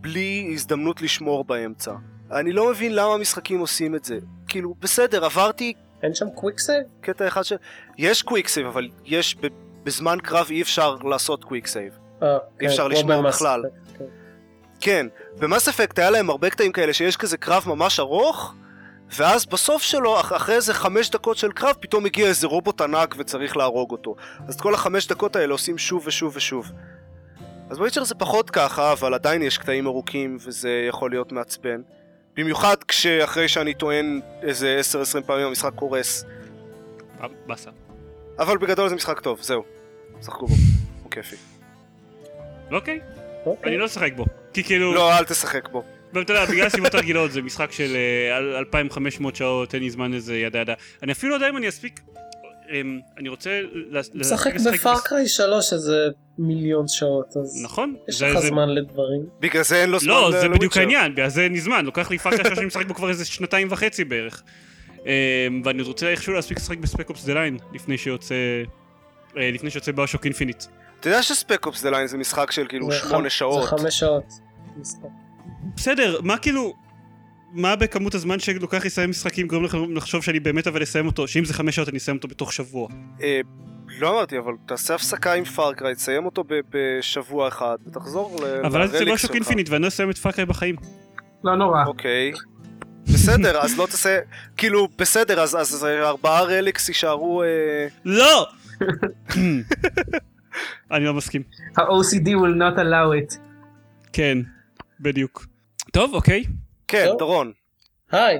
[0.00, 1.92] בלי הזדמנות לשמור באמצע.
[2.30, 4.18] אני לא מבין למה משחקים עושים את זה.
[4.48, 5.72] כאילו, בסדר, עברתי
[6.06, 6.82] אין שם quick save?
[7.00, 7.52] קטע אחד ש...
[7.98, 9.36] יש quick save, אבל יש,
[9.84, 11.98] בזמן קרב אי אפשר לעשות quick save.
[12.22, 13.62] אה, אי אפשר כן, לשמור בכלל.
[13.98, 14.04] כן.
[14.80, 15.06] כן,
[15.38, 18.54] ב Mass Effect היה להם הרבה קטעים כאלה שיש כזה קרב ממש ארוך,
[19.16, 23.14] ואז בסוף שלו, אח- אחרי איזה חמש דקות של קרב, פתאום מגיע איזה רובוט ענק
[23.18, 24.16] וצריך להרוג אותו.
[24.48, 26.72] אז את כל החמש דקות האלה עושים שוב ושוב ושוב.
[27.70, 31.80] אז ב Witcher זה פחות ככה, אבל עדיין יש קטעים ארוכים וזה יכול להיות מעצבן.
[32.36, 34.80] במיוחד כשאחרי שאני טוען איזה
[35.20, 36.24] 10-20 פעמים המשחק קורס.
[37.22, 37.70] אה, באסה.
[38.38, 39.64] אבל בגדול זה משחק טוב, זהו.
[40.22, 40.54] שחקו בו,
[41.02, 41.36] הוא כיפי.
[42.70, 43.00] אוקיי,
[43.46, 43.68] אוקיי.
[43.70, 44.24] אני לא אשחק בו.
[44.54, 45.84] כי כאילו, לא, אל תשחק בו.
[46.12, 50.12] ואתה יודע, בגלל סיבות רגילות זה משחק של אה, על- 2,500 שעות, אין לי זמן
[50.12, 50.74] לזה, ידה ידה.
[51.02, 52.00] אני אפילו לא יודע אם אני אספיק...
[52.70, 53.60] אמ, אני רוצה...
[54.14, 57.94] לשחק בפארקריי 3 איזה מיליון שעות, אז נכון.
[58.08, 59.26] יש לך זמן לדברים.
[59.40, 60.76] בגלל זה אין לו זמן לא, זה בדיוק.
[60.76, 63.24] העניין, בגלל זה אין לי זמן, לוקח לי Far Cry שאני משחק בו כבר איזה
[63.24, 64.42] שנתיים וחצי בערך.
[65.06, 68.34] אמ, ואני רוצה איכשהו להספיק לשחק ב Spec Ops: The Line לפני שיוצא...
[69.36, 70.64] אה, לפני שיוצא BioShock Infinite.
[71.00, 73.62] אתה יודע ש Spec Ops: The Line זה משחק של כאילו שמונה שעות.
[73.62, 74.24] זה חמש שעות.
[75.76, 76.85] בסדר, מה כאילו...
[77.52, 81.44] מה בכמות הזמן שלוקח לסיים משחקים גורם לך לחשוב שאני באמת אבל אסיים אותו, שאם
[81.44, 82.88] זה חמש שעות אני אסיים אותו בתוך שבוע.
[83.22, 83.40] אה,
[83.98, 88.82] לא אמרתי, אבל תעשה הפסקה עם Far Cry, תסיים אותו בשבוע אחד, ותחזור ל- אבל
[88.82, 89.34] אז זה ל relics BioShock שלך.
[89.34, 90.76] Infinite ואני לא אסיים את Far Cry בחיים.
[91.44, 91.84] לא נורא.
[91.86, 92.32] אוקיי.
[93.14, 94.18] בסדר, אז לא תעשה...
[94.56, 97.42] כאילו, בסדר, אז- אז ארבעה relics יישארו...
[97.42, 98.46] אה, לא!
[100.92, 101.42] אני לא מסכים.
[101.76, 103.38] ה-OCD will not allow it.
[104.12, 104.38] כן,
[105.00, 105.46] בדיוק.
[105.92, 106.44] טוב, אוקיי.
[106.88, 107.18] כן, טוב.
[107.18, 107.52] דורון.
[108.10, 108.38] היי,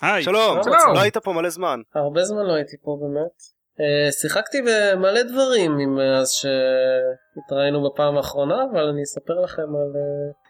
[0.00, 0.22] היי.
[0.22, 0.94] שלום, שלום.
[0.94, 1.80] לא היית פה מלא זמן.
[1.94, 3.54] הרבה זמן לא הייתי פה באמת.
[3.80, 9.92] אה, שיחקתי במלא דברים מאז שהתראינו בפעם האחרונה, אבל אני אספר לכם על...
[9.96, 10.44] אה,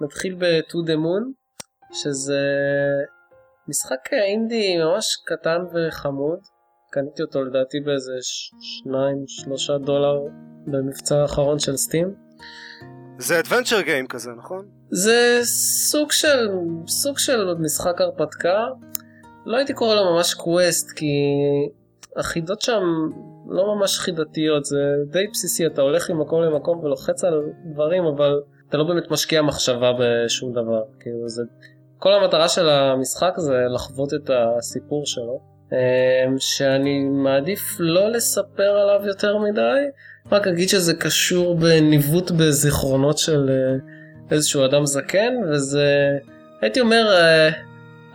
[0.00, 1.24] נתחיל ב-To the Moon,
[1.92, 2.40] שזה
[3.68, 6.38] משחק אינדי ממש קטן וחמוד.
[6.90, 8.12] קניתי אותו לדעתי באיזה
[9.74, 10.18] 2-3 דולר
[10.66, 12.14] במבצע האחרון של סטים.
[13.20, 14.66] זה אדוונצ'ר גיים כזה, נכון?
[14.90, 15.38] זה
[15.90, 16.48] סוג של
[16.86, 18.66] סוג של משחק הרפתקה
[19.46, 21.06] לא הייתי קורא לו ממש קווסט כי
[22.16, 22.82] החידות שם
[23.48, 24.78] לא ממש חידתיות, זה
[25.10, 29.92] די בסיסי, אתה הולך ממקום למקום ולוחץ על דברים, אבל אתה לא באמת משקיע מחשבה
[29.98, 30.82] בשום דבר.
[31.00, 31.42] כאילו זה...
[31.98, 35.40] כל המטרה של המשחק זה לחוות את הסיפור שלו,
[35.72, 39.80] אמ, שאני מעדיף לא לספר עליו יותר מדי,
[40.32, 43.76] רק אגיד שזה קשור בניווט בזיכרונות של אה,
[44.30, 46.18] איזשהו אדם זקן, וזה,
[46.60, 47.50] הייתי אומר, אה,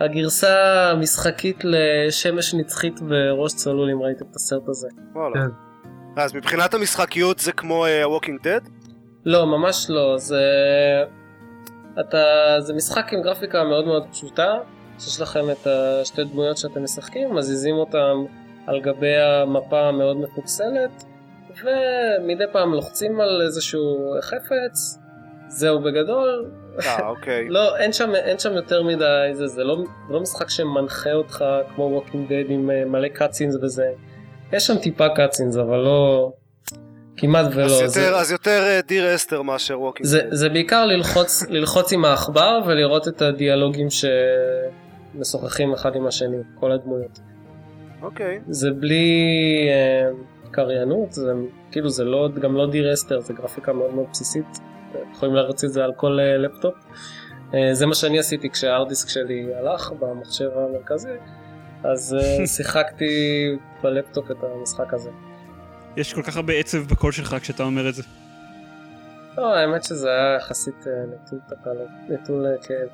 [0.00, 4.88] הגרסה המשחקית לשמש נצחית בראש צלול, אם ראיתם את הסרט הזה.
[5.14, 5.34] וואלה.
[5.34, 5.66] כן.
[6.16, 8.68] אז מבחינת המשחקיות זה כמו uh, Walking Dead?
[9.24, 10.42] לא, ממש לא, זה...
[12.00, 12.24] אתה...
[12.58, 14.54] זה משחק עם גרפיקה מאוד מאוד פשוטה,
[14.98, 18.24] שיש לכם את השתי דמויות שאתם משחקים, מזיזים אותם
[18.66, 21.04] על גבי המפה המאוד מפוקסלת,
[21.64, 24.98] ומדי פעם לוחצים על איזשהו חפץ,
[25.48, 26.50] זהו בגדול.
[26.86, 27.48] אה, אוקיי.
[27.56, 29.76] לא, אין שם, אין שם יותר מדי, זה, זה, לא,
[30.08, 33.86] זה לא משחק שמנחה אותך כמו Walking Dead עם אה, מלא קאצינס וזה.
[34.52, 36.32] יש שם טיפה קאצינס, אבל לא...
[37.16, 37.64] כמעט ולא.
[37.64, 40.34] אז יותר, זה, אז יותר אה, דיר אסתר מאשר Walking זה, Dead.
[40.34, 43.88] זה בעיקר ללחוץ, ללחוץ עם העכבר ולראות את הדיאלוגים
[45.14, 47.18] שמשוחחים אחד עם השני, כל הדמויות.
[48.02, 48.40] אוקיי.
[48.48, 49.14] זה בלי
[49.70, 50.10] אה,
[50.56, 51.32] קריינות, זה
[51.70, 54.60] כאילו זה לא, גם לא Dear Esther, זה גרפיקה מאוד מאוד בסיסית.
[55.12, 56.74] יכולים להריץ את זה על כל אה, לפטופ.
[57.54, 61.08] אה, זה מה שאני עשיתי כשהארדיסק שלי הלך במחשב המרכזי,
[61.84, 63.06] אז אה, שיחקתי
[63.82, 65.10] בלפטופ את המשחק הזה.
[65.96, 68.02] יש כל כך הרבה עצב בקול שלך כשאתה אומר את זה.
[69.36, 72.88] לא, האמת שזה היה יחסית נטול תקלות, נטול כאב.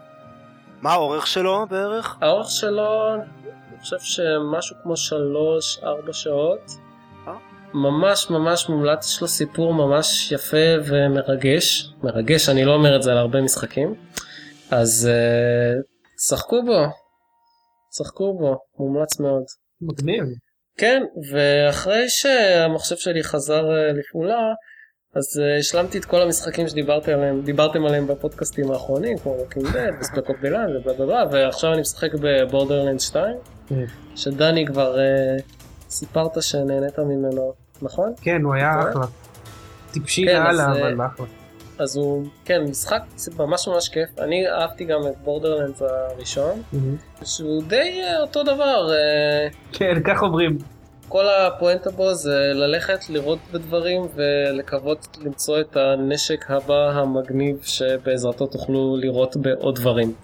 [0.80, 2.16] מה האורך שלו בערך?
[2.20, 6.72] האורך שלו, אני חושב שמשהו כמו שלוש, ארבע שעות.
[7.74, 11.92] ממש ממש מומלץ, יש לו סיפור ממש יפה ומרגש.
[12.02, 13.94] מרגש, אני לא אומר את זה על הרבה משחקים.
[14.70, 16.84] אז uh, שחקו בו.
[17.98, 19.42] שחקו בו, מומלץ מאוד.
[19.80, 20.24] מגניב.
[20.78, 24.52] כן, ואחרי שהמחשב שלי חזר uh, לפעולה,
[25.14, 30.00] אז uh, השלמתי את כל המשחקים שדיברתם עליהם, דיברתם עליהם בפודקאסטים האחרונים, כמו Walking Dead
[30.00, 33.84] וספק אוף דלן ובלה בלה בלה, ועכשיו אני משחק בבורדרלנד 2, כן.
[34.16, 35.42] שדני כבר uh,
[35.90, 38.12] סיפרת שנהנית ממנו, נכון?
[38.22, 38.90] כן, הוא היה זה?
[38.90, 39.06] אחלה.
[39.92, 41.26] טיפשי כן, אז, לאללה, אה, אבל אחלה.
[41.78, 43.02] אז הוא, כן, משחק
[43.38, 44.18] ממש ממש כיף.
[44.18, 46.96] אני אהבתי גם את בורדרלנד הראשון, מהמם.
[47.24, 48.88] שהוא די uh, אותו דבר.
[48.88, 50.58] Uh, כן, כך אומרים.
[51.08, 58.96] כל הפואנטה בו זה ללכת לראות בדברים ולקוות למצוא את הנשק הבא המגניב שבעזרתו תוכלו
[59.00, 60.14] לראות בעוד דברים.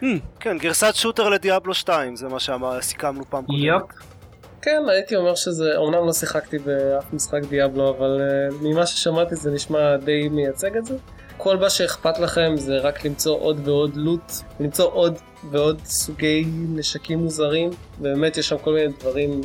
[0.00, 0.04] Hmm,
[0.40, 3.62] כן, גרסת שוטר לדיאבלו 2, זה מה שסיכמנו פעם קודמת.
[3.62, 4.17] יופ.
[4.62, 9.50] כן, הייתי אומר שזה, אומנם לא שיחקתי באף משחק דיאבלו, אבל uh, ממה ששמעתי זה
[9.50, 10.96] נשמע די מייצג את זה.
[11.36, 15.18] כל מה שאכפת לכם זה רק למצוא עוד ועוד לוט, למצוא עוד
[15.50, 19.40] ועוד סוגי נשקים מוזרים, ובאמת יש שם כל מיני דברים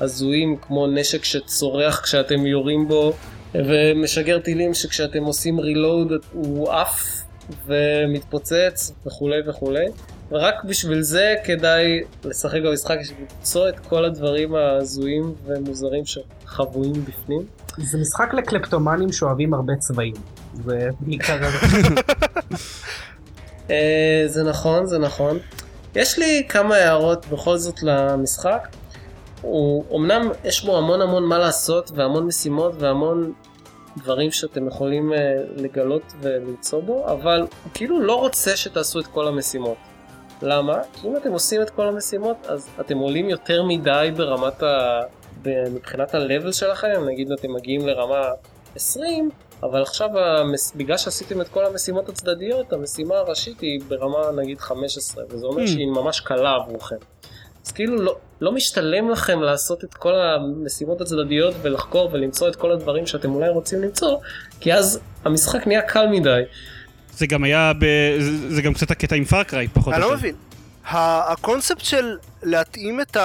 [0.00, 3.12] הזויים, כמו נשק שצורח כשאתם יורים בו,
[3.54, 7.22] ומשגר טילים שכשאתם עושים רילוד הוא עף
[7.66, 9.86] ומתפוצץ וכולי וכולי.
[10.32, 17.46] ורק בשביל זה כדאי לשחק במשחק, בשביל למצוא את כל הדברים ההזויים ומוזרים שחבויים בפנים.
[17.78, 20.14] זה משחק לקלפטומנים שאוהבים הרבה צבעים.
[20.64, 21.38] זה בעיקר...
[23.70, 25.38] אה, זה נכון, זה נכון.
[25.94, 28.68] יש לי כמה הערות בכל זאת למשחק.
[29.42, 33.32] הוא, אמנם יש בו המון המון מה לעשות והמון משימות והמון
[33.96, 35.18] דברים שאתם יכולים אה,
[35.56, 39.91] לגלות ולמצוא בו, אבל הוא כאילו לא רוצה שתעשו את כל המשימות.
[40.42, 40.78] למה?
[40.92, 45.00] כי אם אתם עושים את כל המשימות, אז אתם עולים יותר מדי ברמת ה...
[45.46, 48.28] מבחינת ה-level שלכם, נגיד אתם מגיעים לרמה
[48.76, 49.30] 20,
[49.62, 50.72] אבל עכשיו המס...
[50.76, 55.66] בגלל שעשיתם את כל המשימות הצדדיות, המשימה הראשית היא ברמה נגיד 15, וזה אומר Hmm.
[55.66, 56.96] שהיא ממש קלה עבורכם.
[57.66, 62.72] אז כאילו לא, לא משתלם לכם לעשות את כל המשימות הצדדיות ולחקור ולמצוא את כל
[62.72, 64.18] הדברים שאתם אולי רוצים למצוא,
[64.60, 66.42] כי אז המשחק נהיה קל מדי.
[67.16, 67.84] זה גם היה, ב...
[68.18, 70.18] זה- זה גם קצת הקטע עם Far Cry, פחות אני או לא יותר.
[70.18, 70.34] מבין.
[70.88, 73.16] ה- הקונספט של להתאים את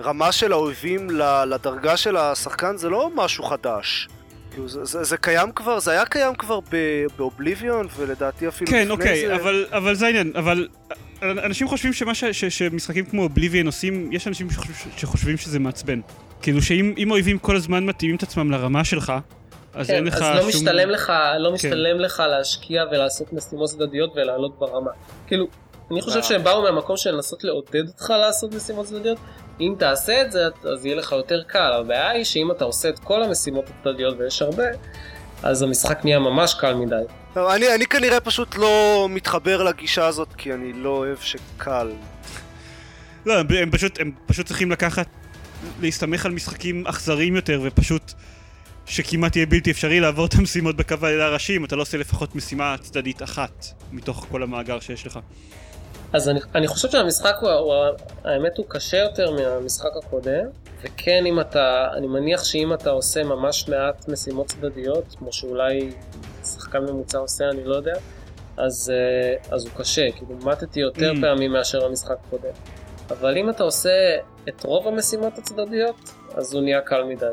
[0.00, 1.08] הרמה של האויבים
[1.46, 4.08] לדרגה של השחקן זה לא משהו חדש.
[4.50, 6.58] כאילו, זה, זה, זה קיים כבר, זה היה קיים כבר
[7.18, 9.34] ב Oblivion ולדעתי אפילו כן, לפני אוקיי, זה.
[9.36, 10.68] אבל, אבל זה העניין, אבל
[11.22, 16.00] אנשים חושבים שמה ש, ש, שמשחקים כמו Oblivion עושים, יש אנשים שחושבים, שחושבים שזה מעצבן.
[16.42, 19.12] כאילו שאם אם אויבים כל הזמן מתאימים את עצמם לרמה שלך,
[19.78, 20.36] אז כן, אין לך אז שום...
[20.36, 24.90] לא משתלם לך, לא משתלם לך להשקיע ולעשות משימות צדדיות ולעלות ברמה.
[25.26, 25.46] כאילו,
[25.90, 26.22] אני חושב אה.
[26.22, 29.18] שהם באו מהמקום של לנסות לעודד אותך לעשות משימות צדדיות.
[29.60, 31.72] אם תעשה את זה, אז יהיה לך יותר קל.
[31.72, 34.64] הבעיה היא שאם אתה עושה את כל המשימות הצדדיות, ויש הרבה,
[35.42, 37.02] אז המשחק נהיה ממש קל מדי.
[37.36, 41.90] לא, אני, אני כנראה פשוט לא מתחבר לגישה הזאת כי אני לא אוהב שקל.
[43.26, 45.06] לא, הם, הם, פשוט, הם פשוט צריכים לקחת
[45.80, 48.12] להסתמך על משחקים אכזריים יותר ופשוט
[48.88, 52.34] שכמעט יהיה בלתי אפשרי לעבור את המשימות בקו העלילה הראשי אם אתה לא עושה לפחות
[52.36, 55.18] משימה צדדית אחת מתוך כל המאגר שיש לך.
[56.12, 57.74] אז אני, אני חושב שהמשחק הוא, הוא,
[58.24, 60.44] האמת הוא קשה יותר מהמשחק הקודם,
[60.82, 65.90] וכן אם אתה, אני מניח שאם אתה עושה ממש מעט משימות צדדיות, כמו שאולי
[66.44, 67.94] שחקן ממוצע עושה, אני לא יודע,
[68.56, 71.20] אז, אה, אז הוא קשה, כאילו מתתי יותר Mm.
[71.20, 72.52] פעמים מאשר המשחק הקודם.
[73.10, 74.16] אבל אם אתה עושה
[74.48, 77.26] את רוב המשימות הצדדיות, אז הוא נהיה קל מדי.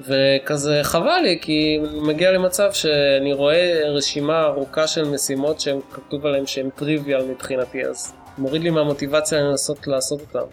[0.00, 6.46] וכזה חבל לי, כי מגיע למצב שאני רואה רשימה ארוכה של משימות שהם כתוב עליהם
[6.46, 10.48] שהם טריוויאל מבחינתי, אז מוריד לי מהמוטיבציה לנסות לעשות אותם.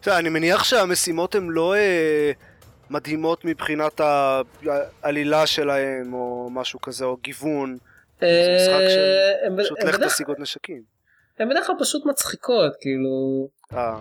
[0.00, 2.30] תראה, אני מניח שהמשימות הן לא אה,
[2.90, 4.00] מדהימות מבחינת
[5.02, 7.76] העלילה שלהם, או משהו כזה, או גיוון.
[8.20, 8.26] זה
[8.56, 10.82] משחק של- אה, פשוט לך תשיג עוד נשקים.
[11.38, 13.48] הם בדרך כלל פשוט מצחיקות, כאילו...
[13.74, 13.96] אה,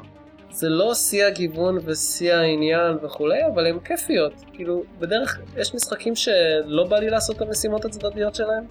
[0.51, 4.33] זה לא שיא הגיוון ושיא העניין וכולי, אבל הן כיפיות.
[4.53, 8.63] כאילו, בדרך, יש משחקים שלא בא לי לעשות את המשימות הצדדיות שלהם.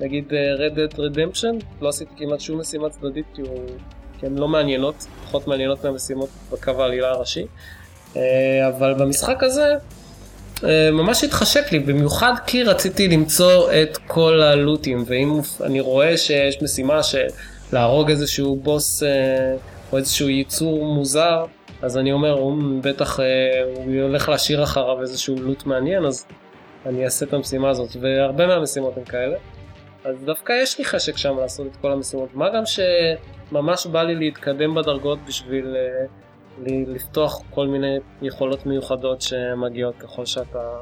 [0.00, 3.66] נגיד אה, Red Dead Redemption, לא עשיתי כמעט שום משימה צדדית כי, הוא...
[4.18, 7.46] כי הן לא מעניינות, פחות מעניינות מהמשימות בקו העלילה הראשי.
[8.16, 9.74] אה, אבל במשחק הזה,
[10.64, 16.62] אה, ממש התחשק לי, במיוחד כי רציתי למצוא את כל הלוטים, ואם אני רואה שיש
[16.62, 17.26] משימה של
[17.72, 19.02] להרוג איזשהו בוס
[19.92, 21.44] או איזשהו ייצור מוזר,
[21.82, 23.24] אז אני אומר, הוא בטח אה,
[23.74, 26.26] הוא הולך להשאיר אחריו איזשהו לוט מעניין, אז
[26.86, 29.36] אני אעשה את המשימה הזאת, והרבה מהמשימות הן כאלה.
[30.04, 34.14] אז דווקא יש לי חשק שם לעשות את כל המשימות, מה גם שממש בא לי
[34.14, 36.06] להתקדם בדרגות בשביל אה,
[36.86, 40.80] לפתוח כל מיני יכולות מיוחדות שמגיעות ככל שאתה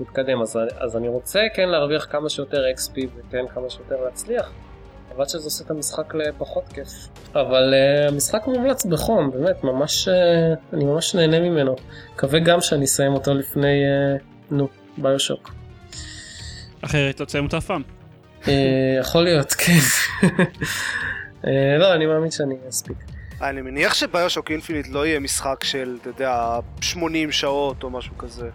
[0.00, 4.52] מתקדם, אז, אז אני רוצה כן להרוויח כמה שיותר XP וכן כמה שיותר להצליח.
[5.18, 6.88] אבל שזה עושה את המשחק לפחות כיף.
[7.34, 10.12] אבל uh, המשחק מומלץ בחום, באמת, ממש, uh,
[10.72, 11.76] אני ממש נהנה ממנו.
[12.14, 13.82] מקווה גם שאני אסיים אותו לפני,
[14.16, 15.54] uh, נו, ביושוק.
[16.80, 17.82] אחרת לא תסיים אותו אף פעם.
[18.42, 18.48] uh,
[19.00, 19.78] יכול להיות, כן.
[21.42, 21.48] uh,
[21.78, 22.96] לא, אני מאמין שאני אספיק.
[23.42, 28.48] אני מניח שביושוק אינפיניט לא יהיה משחק של, אתה יודע, 80 שעות או משהו כזה.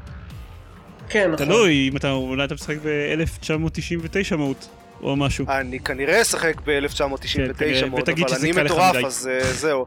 [1.09, 1.45] כן, נכון.
[1.45, 4.69] תלוי אם אתה אולי אתה משחק ב-1999 מהות
[5.03, 5.45] או משהו.
[5.49, 8.95] אני כנראה אשחק כן, ב-1999 כנראה, מאוד, אבל אני מטורף.
[9.05, 9.85] אז אה, זהו.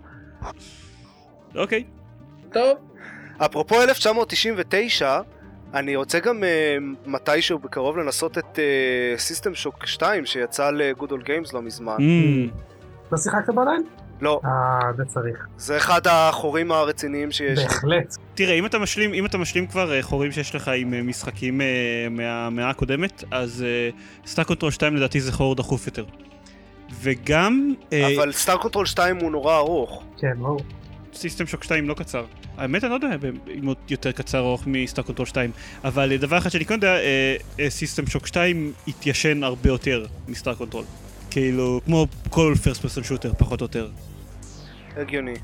[1.55, 1.85] אוקיי.
[2.53, 2.79] טוב,
[3.39, 5.21] אפרופו 1999,
[5.75, 8.59] אני רוצה גם אה, מתישהו בקרוב לנסות את
[9.16, 11.97] System Shock 2 שיצא ל Good Old Games לא מזמן.
[11.97, 12.51] ממ.
[13.12, 13.83] לא שיחקת בו עדיין?
[14.21, 15.47] לא, אה, זה צריך.
[15.57, 17.59] זה אחד החורים הרציניים שיש.
[17.59, 18.17] בהחלט.
[18.35, 21.61] תראה, אם אתה משלים, אם אתה משלים כבר אה, חורים שיש לך עם אה, משחקים
[21.61, 21.67] אה,
[22.11, 23.64] מהמאה הקודמת, אז
[24.27, 26.05] Star Control 2 לדעתי זה חור דחוף יותר.
[27.01, 27.75] וגם
[28.17, 30.05] אבל Star Control 2 הוא נורא ארוך.
[30.19, 30.61] כן, ברור.
[31.14, 32.25] System Shock 2 לא קצר.
[32.57, 33.09] האמת אני לא יודע
[33.55, 35.51] אם הוא יותר קצר או ארוך מ Star Control 2,
[35.85, 36.97] אבל דבר אחד שאני כן יודע,
[37.68, 40.85] System Shock 2 התיישן הרבה יותר מ Star Control.
[41.37, 43.89] כאילו, כמו כל first person shooter, פחות או יותר.
[44.97, 45.34] הגיוני.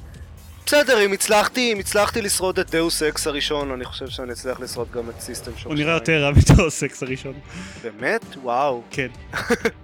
[0.67, 4.89] בסדר, אם הצלחתי, אם הצלחתי לשרוד את Deus Ex הראשון, אני חושב שאני אצליח לשרוד
[4.93, 5.77] גם את System Shock 2.
[5.77, 7.33] הוא נראה יותר רע מתור סקס הראשון.
[7.83, 8.25] באמת?
[8.43, 8.83] וואו.
[8.91, 9.07] כן.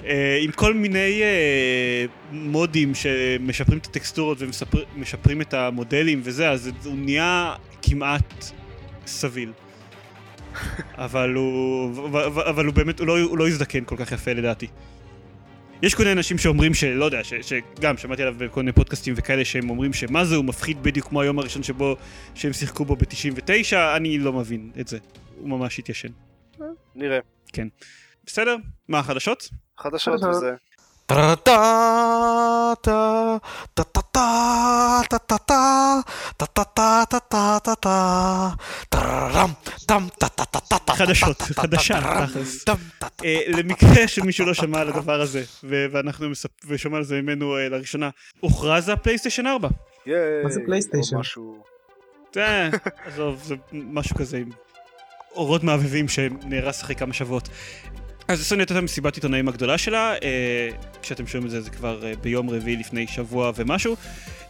[0.05, 6.97] אה, עם כל מיני אה, מודים שמשפרים את הטקסטורות ומשפרים את המודלים וזה, אז הוא
[6.97, 8.45] נהיה כמעט
[9.07, 9.53] סביל.
[10.95, 14.67] אבל הוא, אבל אבל הוא באמת, הוא לא, הוא לא הזדקן כל כך יפה לדעתי.
[15.83, 19.45] יש כל מיני אנשים שאומרים שלא יודע, ש, שגם שמעתי עליו בכל מיני פודקאסטים וכאלה
[19.45, 21.97] שהם אומרים שמה זה, הוא מפחיד בדיוק כמו היום הראשון שבו,
[22.35, 24.99] שהם שיחקו בו ב-99, אני לא מבין את זה.
[25.39, 26.09] הוא ממש התיישן.
[26.95, 27.19] נראה.
[28.27, 28.57] בסדר?
[28.89, 29.49] מה החדשות?
[29.79, 30.37] חדשות חדשות.
[30.37, 30.55] וזה.
[40.91, 42.65] חדשות, חדשה, תכלס.
[43.49, 46.27] למקרה שמישהו לא שמע על הדבר הזה, ואנחנו
[46.69, 49.69] ושומע על זה ממנו לראשונה, הוכרז הפלייסטיישן 4.
[50.07, 50.17] ייי.
[50.45, 51.17] מה זה פלייסטיישן?
[53.07, 54.51] עזוב, זה משהו כזה עם
[55.33, 57.49] אורות מהבהבים שנהרס אחרי כמה שבועות.
[58.29, 60.69] אז סוני הייתה את המסיבת עיתונאים הגדולה שלה, אה,
[61.03, 63.97] כשאתם שומעים את זה זה כבר אה, ביום רביעי לפני שבוע ומשהו,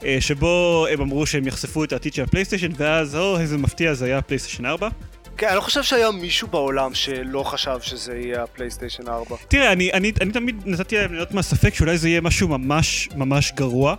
[0.05, 4.05] אה, שבו הם אמרו שהם יחשפו את העתיד של הפלייסטיישן, ואז, או, איזה מפתיע, זה
[4.05, 4.89] היה הפלייסטיישן 4.
[5.37, 9.37] כן, אני לא חושב שהיה מישהו בעולם שלא חשב שזה יהיה הפלייסטיישן 4.
[9.49, 13.53] תראה, אני, אני, אני תמיד נתתי להם להיות מהספק שאולי זה יהיה משהו ממש ממש
[13.53, 13.95] גרוע.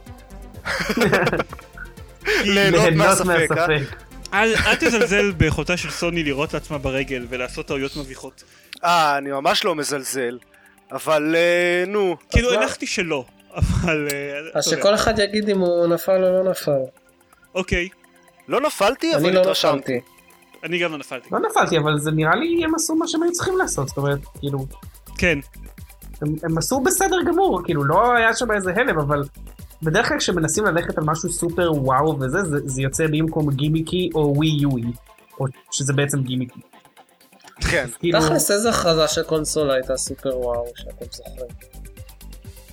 [2.45, 3.65] ליהנות מהספק, אה?
[4.33, 8.43] אל, אל תזלזל ביכולתה של סוני לירות לעצמה ברגל ולעשות טעויות מביכות.
[8.83, 10.37] אה, אני ממש לא מזלזל.
[10.91, 12.15] אבל אה, נו.
[12.29, 12.61] כאילו מה?
[12.61, 13.25] הנחתי שלא,
[13.55, 14.07] אבל...
[14.11, 14.65] אה, אז.
[14.65, 16.81] שכל אחד יגיד אם הוא נפל או לא נפל.
[17.55, 17.89] אוקיי.
[18.47, 19.99] לא נפלתי, אבל אני לא התרשמתי.
[20.63, 21.29] אני גם לא נפלתי.
[21.31, 24.19] לא נפלתי, אבל זה נראה לי הם עשו מה שהם היו צריכים לעשות, זאת אומרת,
[24.39, 24.59] כאילו,
[25.17, 25.39] כן,
[26.21, 29.23] הם, הם עשו בסדר גמור, כאילו, לא היה שם איזה הלם, אבל
[29.83, 34.33] בדרך כלל כשמנסים ללכת על משהו סופר וואו וזה, זה, זה יוצא במקום גימיקי או
[34.35, 34.83] ווי יואי,
[35.39, 36.59] או שזה בעצם גימיקי.
[37.61, 37.85] כן.
[37.99, 41.47] כאילו, תכלס איזה הכרזה של קונסולה הייתה סופר וואו שאתם זוכרים.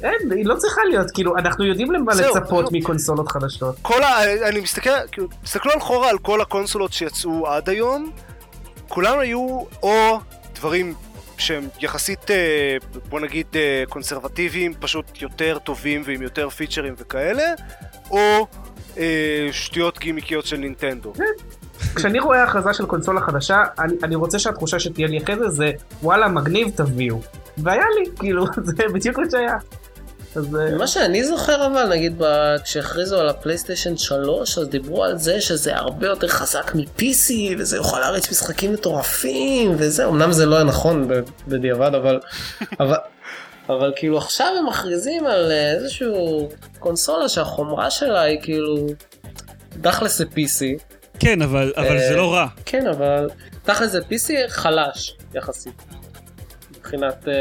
[0.03, 2.73] אין, היא לא צריכה להיות, כאילו, אנחנו יודעים למה לצפות.
[2.73, 3.77] מקונסולות חדשות.
[3.83, 4.25] כל ה...
[4.49, 8.11] אני מסתכל, כאילו, תסתכלו אחורה על כל הקונסולות שיצאו עד היום,
[8.89, 10.19] כולם היו או
[10.55, 10.95] דברים
[11.39, 12.77] שהם יחסית, אה,
[13.09, 17.45] בוא נגיד, אה, קונסרבטיביים, פשוט יותר טובים ועם יותר פיצ'רים וכאלה,
[18.11, 18.47] או
[18.99, 21.13] אה, שטויות גימיקיות של נינטנדו.
[21.97, 25.71] כשאני רואה הכרזה של קונסולה חדשה, אני, אני רוצה שהתחושה שתהיה לי אחרי זה, זה
[26.03, 27.21] וואלה מגניב תביאו.
[27.59, 29.57] והיה לי, כאילו, זה בדיוק מה שהיה.
[30.37, 35.19] אז אה, מה שאני זוכר אבל נגיד ב- כשהכריזו על הפלייסטיישן 3 אז דיברו על
[35.19, 40.55] זה שזה הרבה יותר חזק מ-PC וזה יוכל להריץ משחקים מטורפים וזה אמנם זה לא
[40.55, 41.09] היה נכון
[41.49, 42.21] בדיעבד אבל
[42.81, 42.97] אבל
[43.69, 48.87] אבל כאילו עכשיו הם מכריזים על אה, איזשהו קונסולה שהחומרה שלה היא כאילו
[49.83, 50.83] תכלס זה PC
[51.21, 52.47] כן, אבל, אבל זה אה, לא רע.
[52.67, 53.31] כן אבל
[53.63, 55.83] תכלס זה PC חלש יחסית
[56.71, 57.35] מבחינת אה,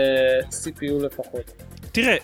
[0.49, 1.51] CPU לפחות.
[1.91, 2.17] תראה,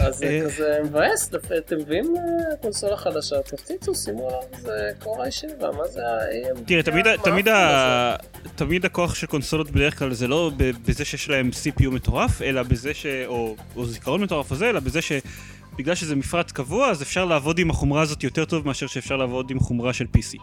[0.00, 0.40] אז זה אה.
[0.44, 6.00] כזה מבאס, אתם מביאים אה, קונסולה חדשה, תפציצו, שימו עליו איזה קורה i7, מה זה
[6.06, 6.60] ה-AM?
[6.66, 6.82] תראה,
[8.56, 10.50] תמיד, הכוח של קונסולות בדרך כלל זה לא
[10.86, 13.06] בזה שיש להם CPU מטורף, אלא בזה ש...
[13.26, 15.00] או, זיכרון מטורף או זה, אלא בזה
[15.80, 19.50] שבגלל שזה מפרט קבוע, אז אפשר לעבוד עם החומרה הזאת יותר טוב מאשר שאפשר לעבוד
[19.50, 20.38] עם חומרה של PC.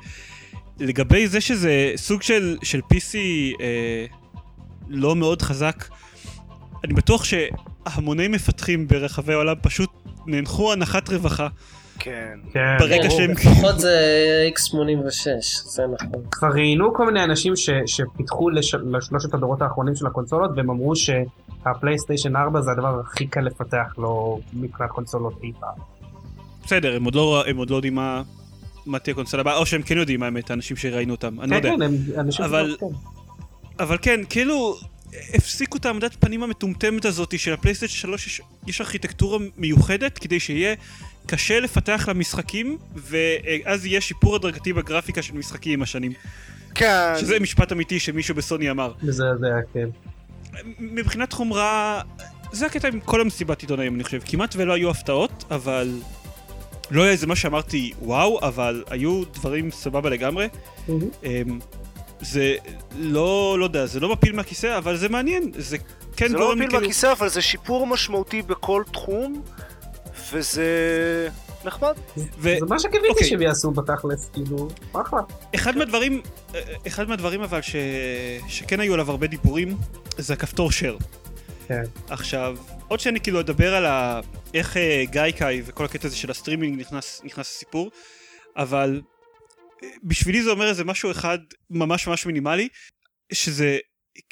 [0.79, 3.15] לגבי זה שזה סוג של, של PC
[3.61, 4.05] אה,
[4.87, 5.85] לא מאוד חזק,
[6.83, 9.89] אני בטוח שהמוני מפתחים ברחבי העולם פשוט
[10.27, 11.47] נאנחו הנחת רווחה
[11.99, 12.39] כן.
[12.53, 12.77] כן.
[12.79, 13.31] ברגע שהם...
[13.31, 16.23] לפחות זה x86, זה נכון.
[16.31, 20.95] כבר ראיינו כל מיני אנשים ש, שפיתחו לש, לשלושת הדורות האחרונים של הקונסולות, והם אמרו
[21.63, 25.73] שהפלייסטיישן 4 זה הדבר הכי קל לפתח לו מבחינת קונסולות אי פעם.
[26.65, 28.21] בסדר, הם עוד לא, הם עוד לא יודעים מה,
[28.85, 31.67] מה תהיה קונסולה הבאה, או שהם כן יודעים האמת, האנשים שראינו אותם, אני לא כן,
[31.71, 31.75] יודע.
[31.77, 32.45] כן, הם אנשים...
[32.45, 32.85] אבל- כן.
[33.79, 34.75] אבל כן, כאילו,
[35.33, 40.75] הפסיקו את העמדת פנים המטומטמת הזאת של הפלייסטיישן 3, יש, יש ארכיטקטורה מיוחדת כדי שיהיה
[41.25, 46.11] קשה לפתח למשחקים, ואז יהיה שיפור הדרגתי בגרפיקה של משחקים עם השנים.
[46.75, 47.13] כן.
[47.19, 48.93] שזה משפט אמיתי שמישהו בסוני אמר.
[49.03, 49.89] מזעזע, כן.
[50.79, 52.01] מבחינת חומרה,
[52.51, 54.19] זה הקטע עם כל המסיבת עיתונאים, אני חושב.
[54.25, 55.99] כמעט ולא היו הפתעות, אבל...
[56.91, 60.47] לא היה איזה מה שאמרתי וואו, אבל היו דברים סבבה לגמרי.
[60.87, 61.01] מהמם.
[61.23, 61.59] אמ,
[62.21, 62.55] זה
[62.97, 65.51] לא, לא יודע, זה לא מפיל מהכיסא, אבל זה מעניין.
[65.57, 65.77] זה
[66.17, 66.83] כן זה לא מפיל כאילו...
[66.83, 69.41] בכיסא, אבל זה שיפור משמעותי בכל תחום,
[70.31, 70.67] וזה
[71.67, 71.93] נחמד.
[72.17, 73.27] ו- זה מה שקיוויתי אוקיי.
[73.27, 75.19] שהם יעשו בתכלס, כאילו, אחלה.
[75.55, 76.21] אחד מהדברים,
[76.55, 77.75] אה, אחד מהדברים אבל ש...
[78.47, 79.77] שכן היו עליו הרבה דיבורים,
[80.17, 80.97] זה הכפתור share.
[81.67, 81.83] כן.
[82.09, 82.57] עכשיו,
[82.87, 84.19] עוד שאני כאילו אדבר על ה...
[84.53, 87.91] איך אה, Gaikai וכל הקטע הזה של הסטרימינג נכנס, נכנס לסיפור,
[88.57, 89.01] אבל
[89.83, 91.37] אה, בשבילי זה אומר איזה משהו אחד
[91.69, 92.67] ממש ממש מינימלי,
[93.33, 93.77] שזה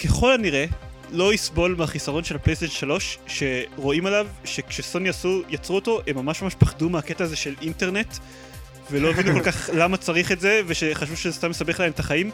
[0.03, 0.65] ככל הנראה
[1.11, 6.55] לא יסבול מהחיסרון של הפלייסטיישן 3, שרואים עליו שכשסוני עשו, יצרו אותו, הם ממש ממש
[6.55, 8.17] פחדו מהקטע הזה של אינטרנט,
[8.91, 12.31] ולא הבינו כל כך למה צריך את זה, ושחשבו שזה סתם מסבך להם את החיים.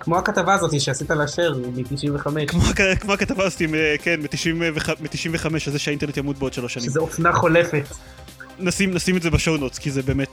[0.00, 2.60] כמו הכתבה הזאת שעשית לה share מ-95, כמו,
[3.00, 6.90] כמו הכתבה הזאת, אה, כן, מ-95, על זה שהאינטרנט ימות בעוד שלוש שנים.
[6.90, 7.84] שזה אופנה חולפת.
[8.58, 10.28] נשים, נשים את זה ב show notes, כי זה באמת,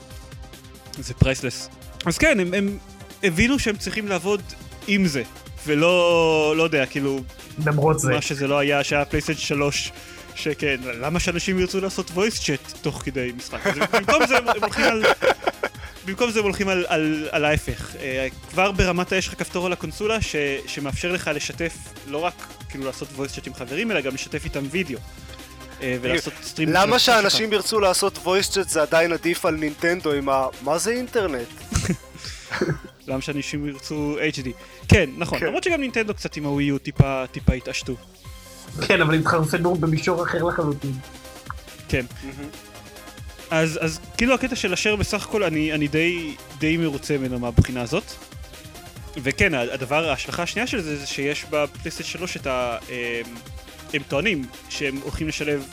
[0.98, 1.68] זה priceless.
[2.06, 2.78] אז כן, הם, הם
[3.22, 4.42] הבינו שהם צריכים לעבוד
[4.86, 5.22] עם זה,
[5.66, 7.20] ולא, לא יודע, כאילו,
[7.66, 8.12] למרות זה.
[8.12, 9.92] מה שזה לא היה, שהיה פלייסטיישן 3,
[10.34, 13.66] שכן, למה שאנשים ירצו לעשות voice chat תוך כדי משחק?
[13.92, 15.02] במקום זה הם הולכים על...
[16.06, 17.96] במקום זה הם הולכים על, על, על ההפך.
[18.00, 20.36] אה, כבר ברמת האש לך כפתור על הקונסולה ש,
[20.66, 21.72] שמאפשר לך לשתף,
[22.06, 22.34] לא רק
[22.68, 24.98] כאילו לעשות voice chat עם חברים, אלא גם לשתף איתם וידאו.
[25.82, 26.68] אה, ולעשות סטרים.
[26.72, 26.98] למה.
[26.98, 30.46] שאנשים ירצו לעשות voice chat זה עדיין עדיף על נינטנדו עם ה...
[30.62, 31.48] מה זה אינטרנט?
[33.06, 34.48] למה שאנשים ירצו HD.
[34.88, 35.46] כן, נכון, כן.
[35.46, 37.94] למרות שגם נינטנדו קצת עם הווי יו טיפה, טיפה התעשתו.
[38.86, 40.92] כן, אבל התחרפנו במישור אחר לחלוטין.
[41.88, 42.06] כן.
[43.50, 47.82] אז, אז כאילו הקטע של אשר בסך הכל אני, אני די, די מרוצה ממנו מהבחינה
[47.82, 48.04] הזאת.
[49.16, 52.78] וכן, הדבר, ההשלכה השנייה של זה זה שיש בפלייסטיישן 3 את ה...
[52.88, 53.34] הם,
[53.94, 55.66] הם טוענים שהם הולכים לשלב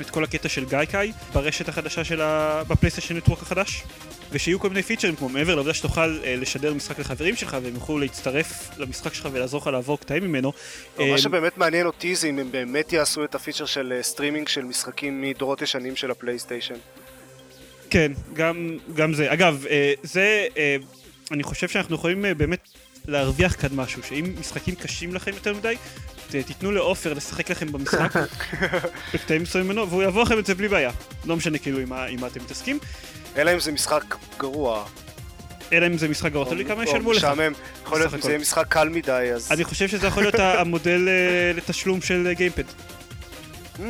[0.00, 2.62] את כל הקטע של גייקאי ברשת החדשה של ה...
[2.68, 3.82] בפלייסטיישן נטוורק החדש.
[4.32, 7.98] ושיהיו כל מיני פיצ'רים כמו מעבר לעובדה שתוכל אה, לשדר משחק לחברים שלך והם יוכלו
[7.98, 10.52] להצטרף למשחק שלך ולעזור לך לעבור קטעים ממנו.
[10.98, 14.02] לא, אה, מה שבאמת מעניין אותי זה אם הם באמת יעשו את הפיצ'ר של אה,
[14.02, 16.74] סטרימינג של משחקים מדורות ישנים של הפלייסטיישן.
[17.90, 19.32] כן, גם, גם זה.
[19.32, 20.76] אגב, אה, זה, אה,
[21.30, 22.68] אני חושב שאנחנו יכולים אה, באמת
[23.06, 25.76] להרוויח כאן משהו, שאם משחקים קשים לכם יותר מדי,
[26.30, 28.12] ת, תיתנו לעופר לשחק לכם במשחק,
[29.14, 30.90] בקטעים מסוימים ממנו, והוא יעבור לכם את זה בלי בעיה.
[31.24, 32.78] לא משנה כאילו עם מה אתם מתעסקים,
[33.38, 34.84] אלא אם זה משחק גרוע.
[35.72, 37.18] אלא אם זה משחק גרוע, תלוי כמה ישלמו לך.
[37.18, 37.52] משעמם.
[37.84, 38.28] יכול להיות אם זה.
[38.28, 39.52] יהיה משחק קל מדי, אז...
[39.52, 42.62] אני חושב שזה יכול להיות המודל אה, לתשלום של אה, גיימפוד.
[43.76, 43.80] המ,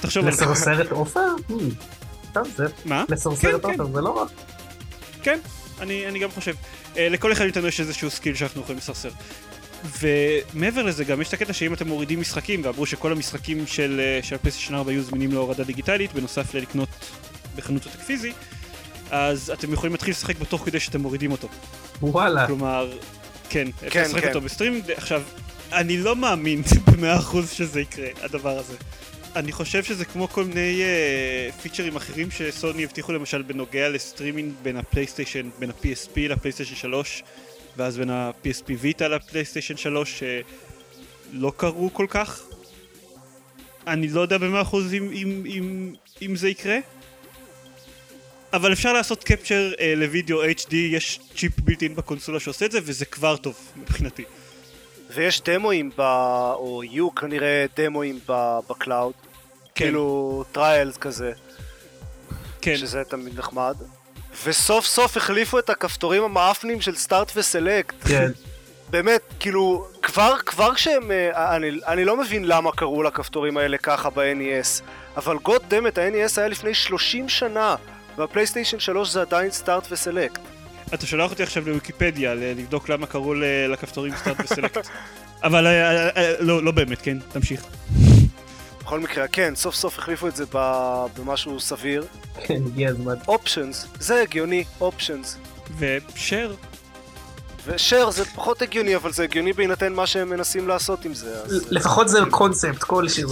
[0.00, 0.44] תחשוב על זה.
[0.44, 1.28] לסרסר את עופר?
[1.48, 2.38] המ.
[2.84, 3.04] מה?
[3.08, 4.26] לסרסר כן, את עופר, זה לא רע.
[5.22, 5.38] כן,
[5.80, 6.54] אני, גם חושב.
[6.94, 9.10] אה, לכל אחד מאיתנו יש איזשהו סקיל שאנחנו יכולים לסרסר.
[10.00, 14.34] ומעבר לזה גם יש את הקטע שאם אתם מורידים משחקים, ואמרו שכל המשחקים של, של
[14.34, 16.88] הפלייסטיישן 4 יהיו זמינים להורדה דיגיטלית, בנוסף ללקנות
[17.56, 18.32] בחנות עותק פיזי,
[19.10, 21.48] אז אתם יכולים להתחיל לשחק בו תוך כדי שאתם מורידים אותו.
[22.02, 22.46] וואלה.
[22.46, 22.92] כלומר,
[23.48, 24.28] כן, אפשר כן, לשחק כן.
[24.28, 24.82] אותו ב stream.
[24.96, 25.22] עכשיו,
[25.72, 28.76] אני לא מאמין במאה אחוז שזה יקרה, הדבר הזה.
[29.36, 34.76] אני חושב שזה כמו כל מיני אה, פיצ'רים אחרים שסוני הבטיחו למשל בנוגע לסטרימינג בין
[34.76, 37.22] הפלייסטיישן, בין ה-PSP לפלייסטיישן 3
[37.76, 40.22] ואז בין ה-PSP Vita לפלייסטיישן 3
[41.32, 42.42] שלא קרו כל כך.
[43.86, 46.76] אני לא יודע במאה אחוז אם, אם, אם, אם זה יקרה.
[48.52, 53.04] אבל אפשר לעשות capture אה, לוידאו HD, יש צ'יפ built-in בקונסולה שעושה את זה וזה
[53.04, 54.24] כבר טוב מבחינתי.
[55.14, 56.00] ויש דמואים ב...
[56.54, 59.12] או יהיו כנראה דמואים ב- cloud.
[59.74, 59.84] כן.
[59.84, 61.32] כאילו trials כזה,
[62.60, 63.76] כן, שזה תמיד נחמד.
[64.44, 67.94] וסוף סוף החליפו את הכפתורים המאפנים של start ו select.
[68.08, 68.30] כן.
[68.90, 71.10] באמת, כאילו, כבר, כבר כשהם...
[71.10, 74.82] אה, אני, אני לא מבין למה קראו לכפתורים האלה ככה ב-NES,
[75.16, 77.76] אבל God damn it, ה-NES היה לפני 30 שנה,
[78.18, 80.40] והפלייסטיישן 3 זה עדיין start ו select.
[80.94, 83.34] אתה שולח אותי עכשיו לוויקיפדיה לבדוק למה קראו
[83.68, 84.88] לכפתורים start ו select.
[85.42, 87.64] אבל אה, אה, אה, לא, לא באמת, כן, תמשיך.
[88.80, 92.06] בכל מקרה, כן, סוף סוף החליפו את זה ב- במשהו סביר.
[92.44, 93.14] כן, הגיע הזמן.
[93.28, 95.36] options, זה הגיוני, options.
[95.78, 96.54] ו share,
[97.66, 101.42] ו share זה פחות הגיוני, אבל זה הגיוני בהינתן מה שהם מנסים לעשות עם זה,
[101.42, 103.30] אז לפחות זה קונספט כלשהו.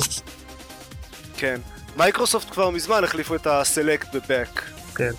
[1.37, 1.61] כן.
[1.97, 4.63] מייקרוסופט כבר מזמן החליפו את ה select ב back.
[4.95, 5.11] כן.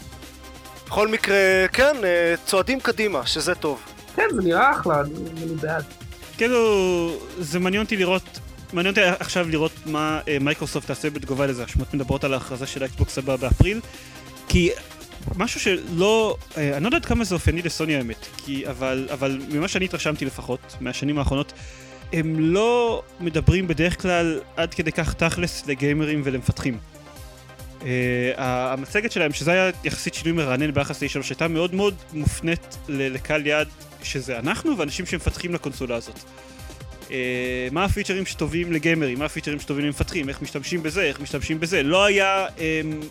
[0.87, 3.81] בכל מקרה, כן, אה, צועדים קדימה, שזה טוב.
[4.15, 5.83] כן, זה נראה אחלה, אני בעד.
[6.37, 8.39] כאילו, זה מעניין אותי לראות,
[8.73, 11.63] מעניין אותי עכשיו לראות מה אה, מייקרוסופט תעשה בתגובה לזה.
[11.63, 13.79] השמועות מדברות על ההכרזה של האקסבוקס הבא באפריל,
[14.47, 14.69] כי
[15.35, 19.41] משהו שלא, אה, אני לא יודע עד כמה זה אופייני לסוני האמת, כי, אבל, אבל
[19.49, 21.53] ממה שאני התרשמתי לפחות, מהשנים האחרונות,
[22.13, 26.77] הם לא מדברים בדרך כלל עד כדי כך תכלס לגיימרים ולמפתחים.
[27.79, 27.83] אה,
[28.37, 33.67] המצגת שלהם, שזה היה יחסית שינוי מרענן ביחס ל-3, הייתה מאוד מאוד מופנית לקהל יעד
[34.03, 36.19] שזה אנחנו ואנשים שמפתחים לקונסולה הזאת.
[37.07, 37.11] אה,
[37.71, 41.83] מה הפיצ'רים שטובים לגיימרים, מה הפיצ'רים שטובים למפתחים, איך משתמשים בזה, איך משתמשים בזה.
[41.83, 42.45] לא היה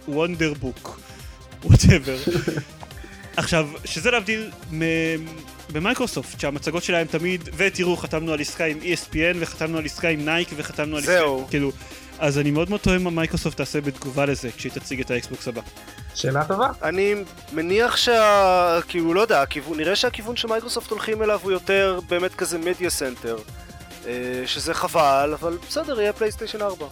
[0.08, 1.00] Wonderbook,
[1.64, 2.16] whatever.
[3.36, 4.80] עכשיו, שזה להבדיל מ-
[5.72, 10.48] במייקרוסופט, שהמצגות שלהם תמיד, ותראו, חתמנו על עסקה עם ESPN, וחתמנו על עסקה עם נייק,
[10.56, 11.12] וחתמנו על עסקה...
[11.12, 11.46] זהו.
[11.50, 11.72] כאילו,
[12.18, 15.60] אז אני מאוד מאוד תוהה מה מייקרוסופט תעשה בתגובה לזה, כשהיא תציג את האקסבוקס הבא.
[16.14, 16.68] שאלה טובה.
[16.82, 17.14] אני
[17.52, 18.78] מניח שה...
[18.88, 23.38] כאילו, לא יודע, הכיוון, נראה שהכיוון שמייקרוסופט הולכים אליו הוא יותר באמת כזה media center.
[24.06, 26.86] אה, שזה חבל, אבל בסדר, יהיה פלייסטיישן 4.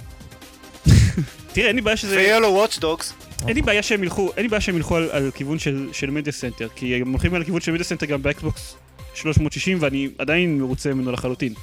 [1.53, 2.17] תראה, אין לי בעיה שזה...
[2.17, 3.13] ויהיה לו Watch Dogs.
[3.47, 6.11] אין לי בעיה שהם ילכו, אין לי בעיה שהם ילכו על, על כיוון של, של
[6.11, 8.75] media center, כי הם הולכים על כיוון של media center גם באקסבוקס
[9.15, 11.55] 360 ואני עדיין מרוצה ממנו לחלוטין.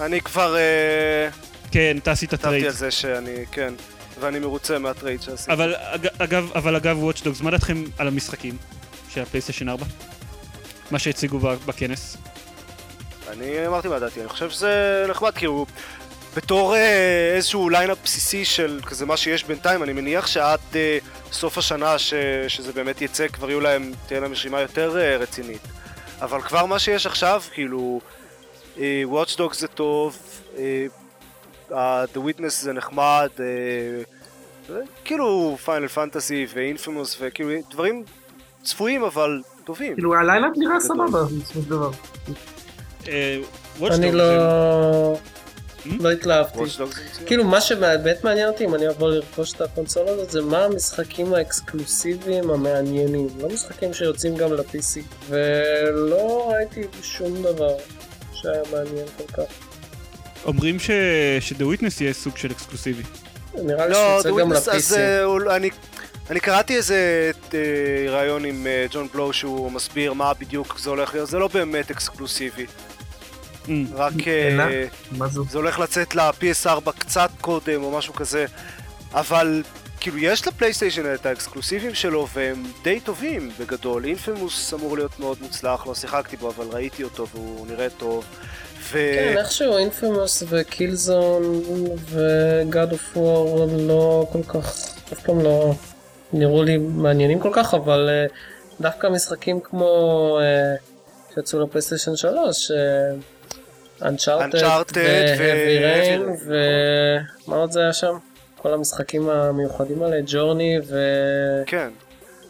[0.00, 1.28] אני כבר אה,
[1.70, 2.64] כן, אתה עשית כתבתי trade.
[2.64, 3.74] על זה שאני, כן,
[4.20, 5.52] ואני מרוצה מה trade שעשיתי.
[5.52, 8.56] אבל אג- אגב, אבל אגב Dogs, מה דעתכם על המשחקים
[9.08, 9.86] של הפלייסטיישן 4?
[10.90, 12.16] מה שהציגו בכנס.
[13.30, 15.66] אני אמרתי מה דעתי, אני חושב שזה נחמד, כאילו,
[16.36, 20.98] בתור אה, איזשהו lineup בסיסי של כזה מה שיש בינתיים, אני מניח שעד אה,
[21.32, 22.14] סוף השנה, ש,
[22.48, 25.60] שזה באמת יצא, כבר יהיו להם, תהיה להם רשימה יותר אה, רצינית.
[26.20, 28.00] אבל כבר מה שיש עכשיו, כאילו,
[28.78, 30.16] אה, Watch Dogs זה טוב,
[30.58, 30.86] אה,
[31.72, 33.44] אה, The Witness זה נחמד, אה,
[34.70, 38.04] אה, כאילו Final Fantasy ו Infamous וכאילו דברים
[38.62, 39.94] צפויים אבל טובים.
[39.94, 40.80] כאילו ה lineup נראה.
[40.80, 41.90] סבבה, בסופו של דבר.
[43.08, 43.38] אה,
[43.90, 45.18] אני לא...
[45.86, 46.58] לא התלהבתי.
[47.26, 51.34] כאילו מה שבאמת מעניין אותי אם אני אבוא לרכוש את הקונסולה הזאת זה מה המשחקים
[51.34, 57.76] האקסקלוסיביים המעניינים לא משחקים שיוצאים גם ל-PC ולא ראיתי שום דבר
[58.32, 59.72] שהיה מעניין כל כך
[60.44, 60.90] אומרים ש...
[61.40, 63.02] ש-The Witness יהיה סוג של אקסקלוסיבי.
[63.54, 65.70] נראה לי לא, שיוצא The גם ל-PC אה, אני,
[66.30, 67.58] אני קראתי איזה אה,
[68.08, 71.90] ראיון עם אה, ג'ון בלו שהוא מסביר מה בדיוק זה הולך להיות, זה לא באמת
[71.90, 72.66] אקסקלוסיבי.
[73.94, 74.86] רק אה?
[75.50, 78.46] זה הולך לצאת ל-PS4 קצת קודם או משהו כזה,
[79.14, 79.62] אבל
[80.00, 84.04] כאילו יש לפלייסטיישן את האקסקלוסיבים שלו והם די טובים בגדול.
[84.04, 88.24] אינפימוס אמור להיות מאוד מוצלח, לא שיחקתי בו אבל ראיתי אותו והוא נראה טוב.
[88.78, 88.98] ו...
[89.14, 91.62] כן, איכשהו Infamous ו Killzone
[92.10, 94.76] ו God of War לא כל כך,
[95.12, 95.74] אף פעם לא
[96.32, 98.26] נראו לי מעניינים כל כך, אבל אה,
[98.80, 100.74] דווקא משחקים כמו אה,
[101.34, 102.70] שיצאו לפלייסטיישן 3,
[104.04, 104.96] Uncharted
[105.38, 106.24] ו Heavy.
[106.46, 108.18] ומה עוד זה היה שם?
[108.56, 110.96] כל המשחקים המיוחדים האלה, Journey ו...
[111.66, 111.88] כן.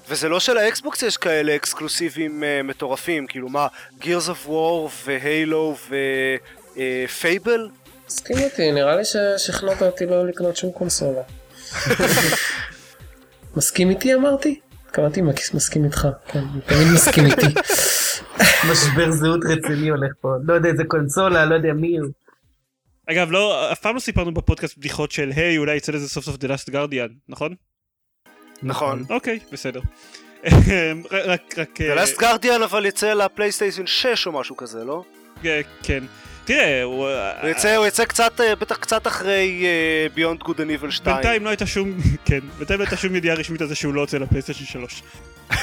[0.09, 3.67] וזה לא שלאקסבוקס יש כאלה אקסקלוסיבים אה, מטורפים, כאילו מה,
[4.01, 5.77] Gears of War והיילו
[6.77, 7.69] ופייבל?
[8.09, 11.23] מסכים איתי, נראה לי ששכנעת אותי לא לקנות שום קונסולה.
[13.57, 14.61] מסכים איתי אמרתי?
[14.87, 15.23] התכוונתי
[15.55, 17.47] מסכים איתך, כן, תמיד מסכים איתי.
[18.71, 20.35] משבר זהות רציני הולך פה.
[20.45, 22.09] לא יודע איזה קונסולה, לא יודע מי הוא.
[23.07, 26.37] אגב, לא, אף פעם לא סיפרנו בפודקאסט בדיחות של היי, אולי יצא לזה סוף סוף
[26.37, 27.55] The Last Guardian, נכון?
[28.63, 29.05] נכון.
[29.11, 29.81] אוקיי, בסדר.
[31.13, 31.81] רק, רק...
[31.81, 35.05] The Last Guardian אבל יצא לפלייסטיישן 6 או משהו כזה, לא?
[35.45, 36.05] אה, כן.
[36.45, 37.09] תראה, הוא...
[37.43, 41.17] הוא יצא, הוא יצא קצת, אה, בטח קצת אחרי אה, Beyond Good and Evil 2.
[41.17, 41.93] בינתיים לא הייתה שום,
[42.27, 45.03] כן, בינתיים לא הייתה שום ידיעה רשמית על זה שהוא לא יוצא לפלייסטיישן 3.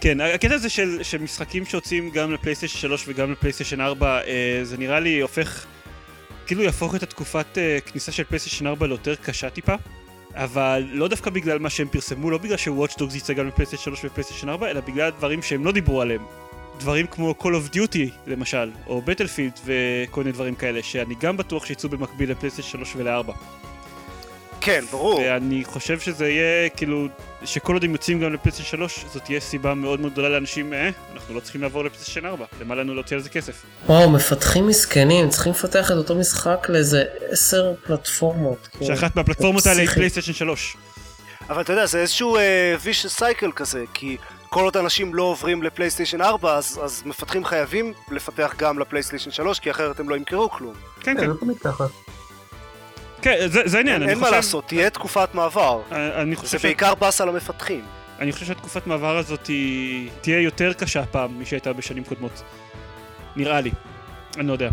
[0.00, 4.78] כן, הקטע הזה של, של משחקים שיוצאים גם לפלייסטיישן 3 וגם לפלייסטיישן 4, אה, זה
[4.78, 5.66] נראה לי הופך,
[6.46, 9.74] כאילו יהפוך את התקופת אה, כניסה של פלייסטיישן 4 ליותר קשה טיפה,
[10.34, 14.04] אבל לא דווקא בגלל מה שהם פרסמו, לא בגלל ש-Watch Dogs יצא גם לפלייסטיישן 3
[14.04, 16.22] ופלייסטיישן 4, אלא בגלל דברים שהם לא דיברו עליהם.
[16.78, 21.66] דברים כמו Call of Duty למשל, או Battlefield וכל מיני דברים כאלה, שאני גם בטוח
[21.66, 23.32] שיצאו במקביל לפלייסטיישן 3 ול-4.
[24.68, 25.20] כן, ברור.
[25.20, 27.06] ואני חושב שזה יהיה, כאילו,
[27.44, 30.90] שכל עוד הם יוצאים גם לפלייסטיישן 3, זאת תהיה סיבה מאוד מאוד גדולה לאנשים, אה,
[31.14, 33.64] אנחנו לא צריכים לעבור לפלייסטיישן 4, למה לנו להוציא על זה כסף?
[33.86, 38.68] וואו, מפתחים מסכנים, צריכים לפתח את אותו משחק לאיזה עשר פלטפורמות.
[38.72, 38.96] כאילו.
[38.96, 39.88] שאחת מהפלטפורמות האלה היא.
[39.88, 40.76] פלייסטיישן 3.
[41.50, 44.16] אבל אתה יודע, זה איזשהו אה, vicious cycle כזה, כי
[44.48, 49.58] כל עוד אנשים לא עוברים לפלייסטיישן 4, אז, אז מפתחים חייבים לפתח גם לפלייסטיישן 3,
[49.58, 50.74] כי אחרת הם לא ימכרו כלום.
[51.00, 51.30] כן, כן,
[53.22, 53.34] כן.
[53.40, 54.36] זה זה זה העניין, אין, אני אין מה חושב...
[54.36, 55.80] לעשות, תהיה תקופת מעבר.
[55.92, 57.80] אה, אני זה חושב ש- בעיקר באס על המפתחים.
[58.20, 62.42] אני חושב שהתקופת מעבר הזאת היא- תהיה יותר קשה הפעם משהייתה בשנים קודמות.
[63.36, 63.70] נראה לי.
[64.38, 64.68] אני לא יודע.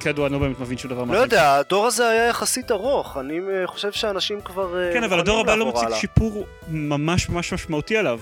[0.00, 1.22] כידוע, אני לא באמת מבין שום דבר לא מהחיים.
[1.24, 4.78] יודע, הדור הזה היה יחסית ארוך, אני אה, חושב שאנשים כבר...
[4.78, 5.98] אה, כן, אבל הדור הבא לא מציג הלאה.
[5.98, 8.20] שיפור ממש ממש משמעותי עליו.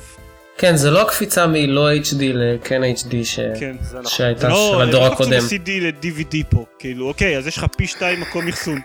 [0.59, 3.41] כן, זה לא הקפיצה מלא HD לכן HD ש...
[3.61, 3.77] כן.
[3.81, 4.11] זה נכון.
[4.11, 5.39] שהייתה זה לא, של הדור לא קפצו הקודם.
[5.39, 8.81] מ-CD ל-DVD פה, כאילו, אוקיי, אז יש לך פי שתיים מקום אחסון.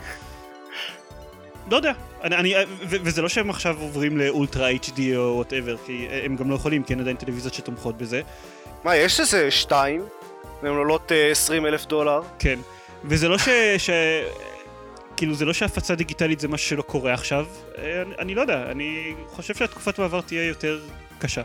[1.71, 1.91] לא יודע,
[2.23, 6.35] אני, אני, ו- וזה לא שהם עכשיו עוברים ל Ultra HD או whatever, כי הם
[6.35, 8.21] גם לא יכולים, כי אין עדיין טלוויזיות שתומכות בזה,
[8.83, 10.01] מה, יש איזה שתיים?
[10.63, 12.21] והן עולות אה, 20 אלף דולר?
[12.39, 12.59] כן.
[13.03, 13.49] וזה לא ש...
[13.77, 13.89] ש...
[15.17, 17.45] כאילו זה לא שהפצה דיגיטלית זה משהו שלא קורה עכשיו,
[17.77, 20.79] אה, אני, אני לא יודע, אני חושב שהתקופת מעבר תהיה יותר
[21.19, 21.41] קשה.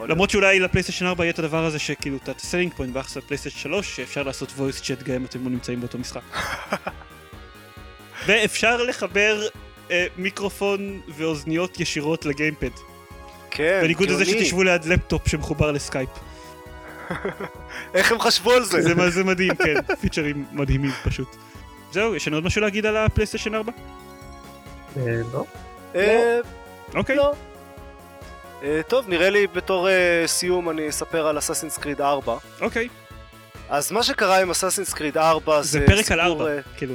[0.00, 3.58] למרות שאולי לפלייסטיישן 4 יהיה את הדבר הזה שכאילו את ה selling point ביחס לפלייסטיישן
[3.58, 6.22] 3 שאפשר לעשות voice chat גם אם אתם לא נמצאים באותו משחק.
[8.26, 9.42] ואפשר לחבר
[9.90, 12.68] אה, מיקרופון ואוזניות ישירות ל gamepad.
[13.50, 14.40] כן, בניגוד לזה גאוני.
[14.44, 16.08] שתשבו ליד לפטופ שמחובר לסקייפ.
[17.94, 18.82] איך הם חשבו על זה?
[18.82, 21.36] זה, מה- זה מדהים, כן, פיצ'רים מדהימים פשוט.
[21.92, 23.72] זהו, יש לנו עוד משהו להגיד על הפלייסטיישן 4?
[24.96, 25.02] אה,
[25.32, 25.44] לא?
[25.94, 26.38] אה,
[26.94, 27.16] אוקיי.
[27.16, 27.32] לא.
[28.62, 29.88] אה, טוב, נראה לי בתור
[30.26, 32.36] סיום אני אספר על Assassin's Creed 4.
[32.60, 32.88] אוקיי.
[33.68, 35.68] אז מה שקרה עם Assassin's Creed 4 זה...
[35.68, 36.94] זה פרק על סיפור, 4, אה, כאילו.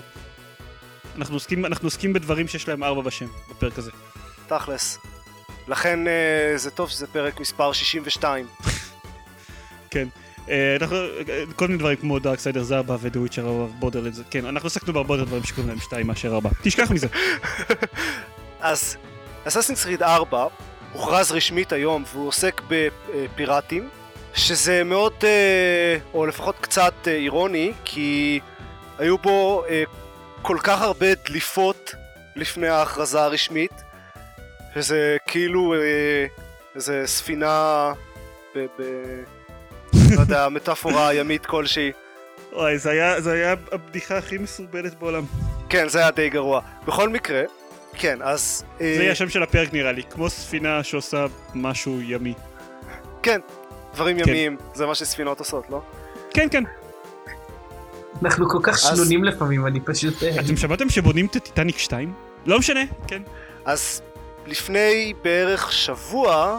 [1.19, 3.91] אנחנו עוסקים, אנחנו עוסקים בדברים שיש להם 4 בשם, בפרק הזה.
[4.47, 4.99] תכלס.
[5.67, 8.47] לכן אה, זה טוב שזה פרק מספר 62.
[9.91, 10.07] כן.
[10.49, 14.45] אה, אנחנו, אה, כל מיני דברים כמו דארקסיידר זה 4 ודו וויצ'ר 4 בורדרלנדס, כן,
[14.45, 16.49] אנחנו עסקנו בהרבה יותר דברים שקוראים להם 2 מאשר 4.
[16.63, 17.07] תשכח מזה.
[18.59, 18.97] אז
[19.47, 20.47] אסאסינס קריד 4
[20.93, 23.89] הוכרז רשמית היום והוא עוסק בפיראטים
[24.33, 28.39] שזה מאוד, אה, או לפחות קצת אירוני כי
[28.97, 29.63] היו בו
[30.41, 31.95] כל כך הרבה דליפות
[32.35, 33.71] לפני ההכרזה הרשמית
[34.75, 36.25] שזה כאילו אה,
[36.75, 37.93] איזה ספינה
[38.55, 38.59] ב...
[38.59, 38.83] ב...
[40.15, 41.91] לא יודע, מטאפורה ימית כלשהי
[42.53, 45.23] וואי, זה היה, זה היה הבדיחה הכי מסורבלת בעולם.
[45.69, 46.61] כן, זה היה די גרוע.
[46.85, 47.43] בכל מקרה,
[47.93, 48.63] כן, אז...
[48.81, 52.33] אה, זה יהיה השם של הפרק נראה לי, כמו ספינה שעושה משהו ימי.
[53.23, 53.39] כן,
[53.93, 54.29] דברים כן.
[54.29, 55.81] ימיים, זה מה שספינות עושות, לא?
[56.29, 56.63] כן, כן.
[58.23, 60.23] אנחנו כל כך שנונים לפעמים, אני פשוט...
[60.23, 62.13] אה, אתם שמעתם שבונים את הטיטניק 2?
[62.45, 63.21] לא משנה, כן.
[63.65, 64.01] אז
[64.47, 66.57] לפני בערך שבוע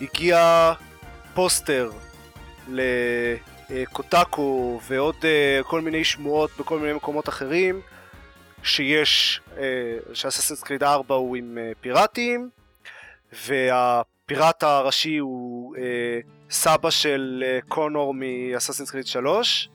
[0.00, 0.72] הגיע
[1.34, 1.90] פוסטר
[3.70, 7.80] לקוטקו ועוד אה, כל מיני שמועות בכל מיני מקומות אחרים
[8.62, 9.40] שיש,
[10.12, 12.48] שאססנס קריד 4 הוא עם אה, פיראטים,
[13.46, 15.74] והפיראט הראשי הוא
[16.50, 19.68] סבא של קונור מאססנס קריד 3.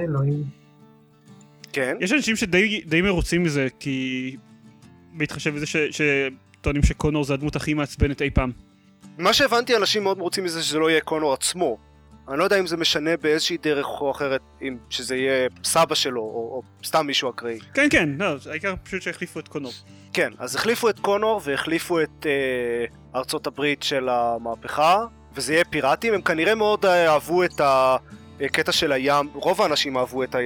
[0.00, 0.44] אלוהים.
[1.72, 1.96] כן.
[2.00, 4.36] יש אנשים שדי די מרוצים מזה, כי...
[5.16, 5.76] בהתחשב בזה ש-
[6.60, 8.50] שטוענים שקונור זה הדמות הכי מעצבנת אי פעם.
[9.18, 11.78] מה שהבנתי, אנשים מאוד רוצים מזה שזה לא יהיה קונור עצמו.
[12.28, 16.20] אני לא יודע אם זה משנה באיזושהי דרך או אחרת, אם שזה יהיה סבא שלו,
[16.20, 17.58] או, או סתם מישהו אקראי.
[17.74, 19.72] כן, כן, לא, העיקר פשוט שהחליפו את קונור.
[20.12, 22.84] כן, אז החליפו את קונור והחליפו את אה,
[23.14, 27.60] ארצות הברית של המהפכה, וזה יהיה פיראטים, הם כנראה מאוד אה, אהבו את
[28.40, 30.36] הקטע של הים, רוב האנשים אהבו את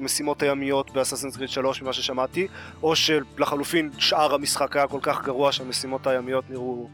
[0.00, 2.46] המשימות הימיות באססנס גריד 3 ממה ששמעתי,
[2.82, 6.88] או שלחלופין שאר המשחק היה כל כך גרוע שהמשימות הימיות נראו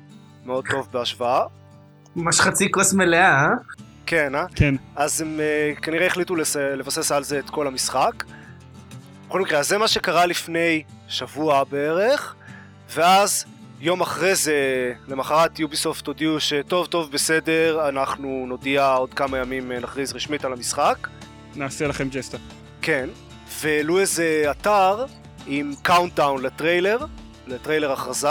[0.44, 1.44] מאוד טוב בהשוואה.
[2.16, 3.48] ממש חצי כוס מלאה, אה?
[4.06, 4.44] כן, אה?
[4.54, 4.74] כן.
[4.96, 5.40] אז הם
[5.76, 6.56] uh, כנראה החליטו לס...
[6.56, 8.24] לבסס על זה את כל המשחק.
[9.28, 12.34] בכל מקרה, אז זה מה שקרה לפני שבוע בערך,
[12.94, 13.44] ואז
[13.84, 14.54] יום אחרי זה,
[15.08, 20.52] למחרת יוביסופט הודיעו שטוב טוב בסדר, אנחנו נודיע עוד כמה ימים אה, נכריז רשמית על
[20.52, 21.08] המשחק.
[21.56, 22.38] נעשה לכם ג'סטה.
[22.82, 23.08] כן,
[23.60, 25.04] והעלו איזה אתר
[25.46, 26.98] עם countdown לטריילר,
[27.46, 28.28] לטריילר הכרזה,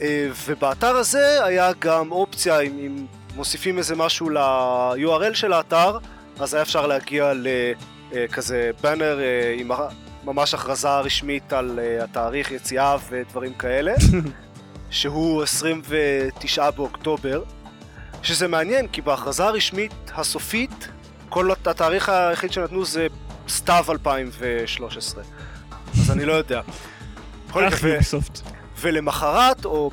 [0.00, 5.98] אה, ובאתר הזה היה גם אופציה, אם, אם מוסיפים איזה משהו ל-URL של האתר,
[6.40, 7.32] אז היה אפשר להגיע
[8.12, 9.88] לכזה באנר אה, עם ה-
[10.24, 13.94] ממש הכרזה רשמית על התאריך יציאה ודברים כאלה,
[14.90, 17.42] שהוא 29 באוקטובר,
[18.22, 20.88] שזה מעניין כי בהכרזה הרשמית הסופית,
[21.28, 23.06] כל התאריך היחיד שנתנו זה
[23.48, 25.22] סתיו 2013,
[26.00, 26.60] אז אני לא יודע.
[27.68, 27.84] אך.
[28.80, 29.90] ולמחרת, או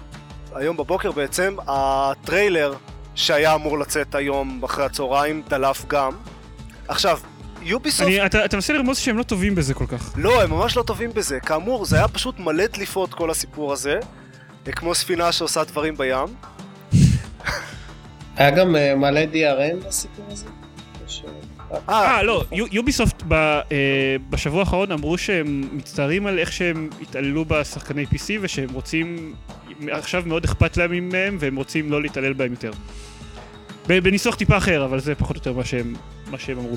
[0.56, 2.74] היום בבוקר בעצם, הטריילר
[3.16, 6.12] שהיה אמור לצאת היום אחרי הצהריים דלף גם.
[6.88, 7.20] עכשיו,
[7.62, 8.08] יוביסופט...
[8.08, 10.14] אני- אתה אתה מנסה לרמוז שהם לא טובים בזה כל כך.
[10.16, 11.40] לא, הם ממש לא טובים בזה.
[11.40, 14.00] כאמור, זה היה פשוט מלא דליפות כל הסיפור הזה,
[14.72, 16.28] כמו ספינה שעושה דברים בים.
[18.38, 20.46] היה גם אה, מלא DRM בסיפור הזה?
[21.06, 21.22] או ש-
[21.90, 23.62] אה, לא, יו- יוביסופט ב- אה,
[24.30, 29.34] בשבוע האחרון אמרו שהם מצטערים על איך שהם התעללו בשחקני PC ושהם רוצים,
[29.92, 32.72] עכשיו מאוד אכפת להם מהם והם רוצים לא להתעלל בהם יותר.
[33.88, 35.54] ב- בניסוח טיפה אחר, אבל זה פחות או יותר
[36.32, 36.76] מה שהם אמרו.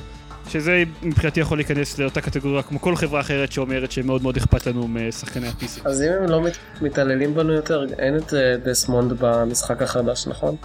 [0.48, 4.88] שזה מבחינתי יכול להיכנס לאותה קטגוריה כמו כל חברה אחרת שאומרת שמאוד מאוד אכפת לנו
[4.88, 5.80] משחקני ה-PC.
[5.84, 10.56] אז אם הם לא מת- מתעללים בנו יותר, אין את אה, דסמונד במשחק החדש, נכון?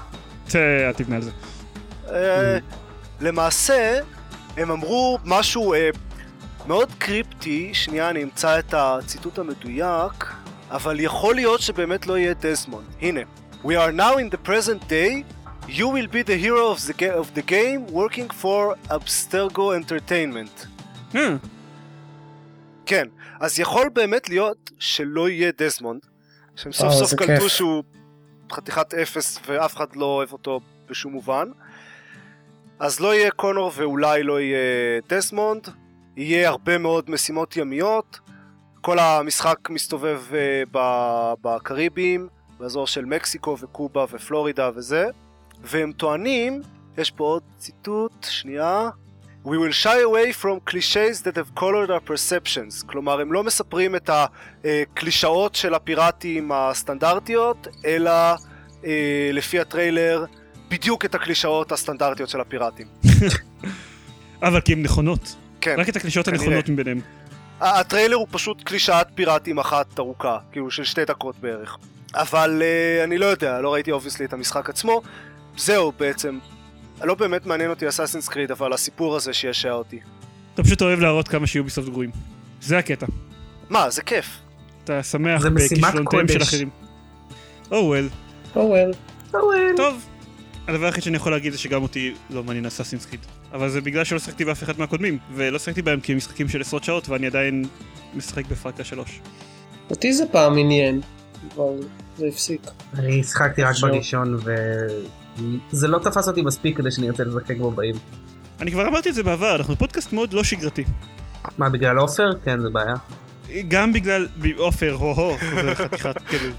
[0.56, 1.32] אל תבנה על זה.
[2.12, 2.58] אה,
[3.22, 4.00] למעשה,
[4.58, 5.90] הם אמרו משהו אה,
[6.68, 10.34] מאוד קריפטי, שנייה אני אמצא את הציטוט המדויק,
[10.72, 12.86] אבל יכול להיות שבאמת לא יהיה דזמונד.
[13.02, 13.20] הנה.
[13.64, 15.24] We are now in the present day,
[15.68, 20.68] you will be the hero of the, of the game working for Abstergo Entertainment.
[21.16, 21.36] אה,
[22.86, 23.08] כן,
[23.40, 26.02] אז יכול באמת להיות שלא יהיה דזמונד,
[26.56, 27.52] שהם סוף וואו, סוף זה קלטו כיף.
[27.52, 27.84] שהוא
[28.52, 30.60] חתיכת אפס ואף אחד לא אוהב אותו
[30.90, 31.48] בשום מובן.
[32.80, 35.68] אז לא יהיה קונור ואולי לא יהיה דזמונד,
[36.18, 38.20] יהיה הרבה מאוד משימות ימיות,
[38.82, 40.34] כל המשחק מסתובב uh,
[40.72, 42.28] ב- בקריביים,
[42.60, 45.08] באזור של מקסיקו וקובה ופלורידה וזה,
[45.64, 46.62] והם טוענים,
[46.98, 48.90] יש פה עוד ציטוט, שנייה,
[49.46, 52.86] We will shy away from cliches that have colored our perceptions.
[52.86, 54.10] כלומר, הם לא מספרים את
[54.66, 58.12] הקלישאות של הפיראטים הסטנדרטיות, אלא
[58.86, 60.26] אה, לפי הטריילר,
[60.70, 62.88] בדיוק את הקלישאות הסטנדרטיות של הפיראטים.
[64.44, 65.36] אבל כי הן נכונות.
[65.62, 66.28] כן, רק את הקלישאות.
[66.28, 67.00] הנכונות מביניהם.
[67.60, 71.78] ה- הטריילר הוא פשוט קלישאת פיראטים אחת ארוכה, כאילו של שתי דקות בערך.
[72.14, 75.02] אבל אה, אני לא יודע, לא ראיתי obviously את המשחק עצמו.
[75.58, 76.40] זהו בעצם.
[77.04, 80.00] לא באמת מעניין אותי Assassin's Creed, אבל הסיפור הזה שישע אותי.
[80.54, 82.12] אתה פשוט אוהב להראות כמה שיוביסופט גרועים.
[82.62, 83.06] זה הקטע.
[83.70, 84.26] מה, זה כיף.
[84.84, 86.42] אתה שמח בכישלונותיהם של.
[86.42, 86.70] אחרים.
[87.72, 88.10] או וול.
[88.56, 88.92] או וול.
[89.78, 90.06] טוב.
[90.68, 93.20] הדבר היחיד שאני יכול להגיד זה שגם אותי לא מעניין אסאסינס קריד.
[93.54, 96.62] אבל זה בגלל שלא שחקתי באף אחד מהקודמים, ולא שחקתי בהם כי הם משחקים של
[96.62, 97.66] עשרות שעות ואני עדיין
[98.14, 99.20] משחק בפרקה שלוש.
[99.90, 101.02] אותי זה פעם עניין,
[101.56, 101.74] אבל
[102.18, 102.62] זה הפסיק.
[102.94, 103.76] אני שיחקתי רק.
[103.82, 104.38] בראשון
[105.72, 107.96] וזה לא תפס אותי מספיק כדי שאני ארצה לשחק בו באים.
[108.60, 110.84] אני כבר אמרתי את זה בעבר, אנחנו פודקאסט מאוד לא שגרתי.
[111.58, 112.30] מה בגלל עופר?
[112.46, 112.96] כן זה בעיה.
[113.68, 114.28] גם בגלל
[114.58, 115.36] עופר, הו-הו,
[115.66, 116.54] זה חתיכת, כאילו,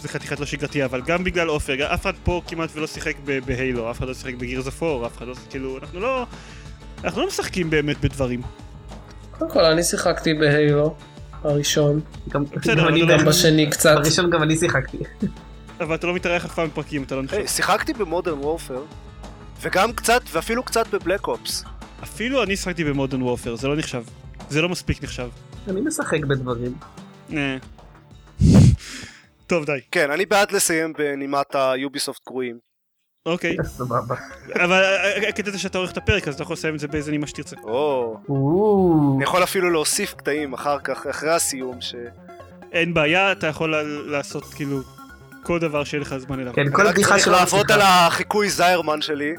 [0.00, 3.38] זה חתיכת לא שגרתי, אבל גם בגלל עופר, אף אחד פה כמעט ולא שיחק ב-
[3.46, 6.26] בהיילו, אף אחד לא שיחק בגירס אפור, אף אחד לא, כאילו, אנחנו לא,
[7.04, 8.40] אנחנו לא משחקים באמת בדברים.
[9.38, 10.94] קודם כל אני שיחקתי בהיילו,
[11.44, 13.94] הראשון, גם בסדר, גם אני לא- גם בשני קצת.
[13.96, 14.98] בראשון גם אני שיחקתי.
[15.80, 17.36] אבל אתה לא מתארח אף פעם בפרקים, אתה לא נחשב.
[17.36, 18.84] היי, שיחקתי במודרן וורפר,
[19.60, 21.64] וגם קצת, ואפילו קצת בבלק אופס.
[22.02, 24.02] אפילו אני שיחקתי במודרן וורפר, זה לא נחשב.
[24.48, 25.28] זה לא מספיק נחשב.
[25.68, 26.74] אני משחק בדברים.
[27.32, 27.56] אה.
[29.46, 29.80] טוב, די.
[29.90, 32.58] כן, אני בעד לסיים בנימת היוביסופט גרועים.
[33.26, 33.56] אוקיי.
[33.64, 34.14] סבבה.
[34.54, 37.10] אבל אה, הקטע זה שאתה עורך את הפרק, אז אתה יכול לסיים את זה באיזה
[37.10, 37.56] נימה שתרצה.
[37.62, 38.16] או,
[39.16, 41.94] אני יכול אפילו להוסיף קטעים אחר כך, אחרי הסיום, ש...
[42.72, 43.74] אין בעיה, אתה יכול
[44.06, 44.80] לעשות כאילו
[45.42, 46.52] כל דבר שיהיה לך זמן אליו.
[46.54, 47.72] כן, כל רק בדיחה צריך שלו לעבוד.
[47.72, 49.34] על החיקוי זיירמן שלי.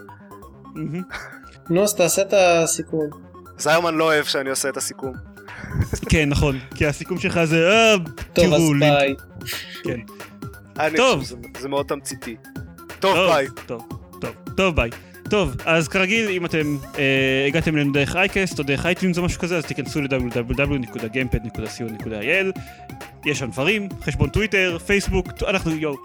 [1.69, 3.09] נו, אז תעשה את הסיכום.
[3.57, 5.13] זיירמן לא אוהב שאני עושה את הסיכום.
[6.09, 6.59] כן, נכון.
[6.75, 7.95] כי הסיכום שלך זה, אה,
[8.33, 8.61] טוב, אז.
[8.79, 9.15] ביי.
[9.83, 9.99] כן.
[10.79, 11.23] אני טוב.
[11.59, 12.35] זה מאוד תמציתי.
[12.99, 13.47] טוב, טוב, ביי.
[13.65, 13.87] טוב,
[14.21, 14.89] טוב, טוב, ביי.
[15.29, 19.41] טוב, אז כרגיל, אם אתם אה, הגעתם אלינו דרך iCast או דרך iTunes או משהו
[19.41, 22.59] כזה, אז תיכנסו ל-www.gamepad.co.il
[23.26, 25.95] יש שם דברים, חשבון טוויטר, פייסבוק, אנחנו, יואו,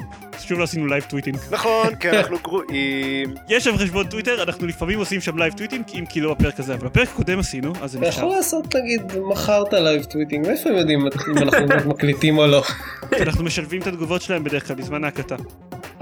[0.40, 1.38] שוב לא עשינו live tweeting.
[1.50, 3.34] נכון, כן, אנחנו גרועים.
[3.48, 6.74] יש שם חשבון טוויטר, אנחנו לפעמים עושים שם live tweeting, אם כי לא בפרק הזה,
[6.74, 8.22] אבל בפרק הקודם עשינו, אז זה אתה נחשב.
[8.22, 12.46] יכול לעשות נגיד מחר את ה live tweeting, מאיפה הם יודעים אם אנחנו מקליטים או
[12.46, 12.62] לא?
[13.22, 15.36] אנחנו משלבים את התגובות שלהם בדרך כלל בזמן ההקלטה.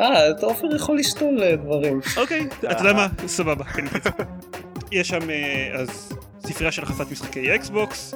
[0.01, 2.01] אה, אתה עופר יכול לשתול אה, דברים.
[2.17, 3.07] אוקיי, אתה יודע מה?
[3.27, 3.65] סבבה.
[3.65, 4.11] כן, כן.
[4.93, 6.13] יש שם אה, אז
[6.47, 8.15] ספרייה של החלפת משחקי אקסבוקס.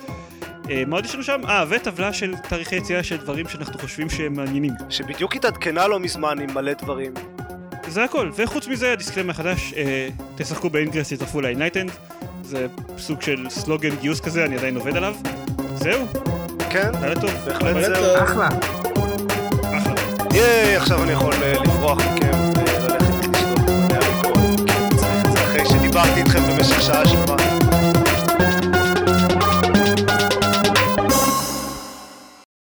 [0.71, 1.41] אה, מה עוד יש לנו שם?
[1.49, 4.73] אה, וטבלה של תאריכי יציאה של דברים שאנחנו חושבים שהם מעניינים.
[4.91, 7.13] שבדיוק התעדכנה לא מזמן עם מלא דברים.
[7.89, 11.91] זה הכל, וחוץ מזה ה disclaimer החדש, אה, תשחקו ב Ingress, תצטרפו ל Enlightened.
[12.45, 12.67] זה
[12.99, 15.15] סוג של סלוגן גיוס כזה, אני עדיין עובד עליו.
[15.75, 16.07] זהו.
[16.71, 18.25] כן, בהחלט זהו.
[18.25, 18.49] אחלה.
[19.63, 19.95] אחלה.
[20.33, 23.59] ייי, עכשיו אני יכול אה, לברוח מכם וללכת לשתות.
[25.69, 27.38] שדיברתי איתכם במשך שעה שבעה.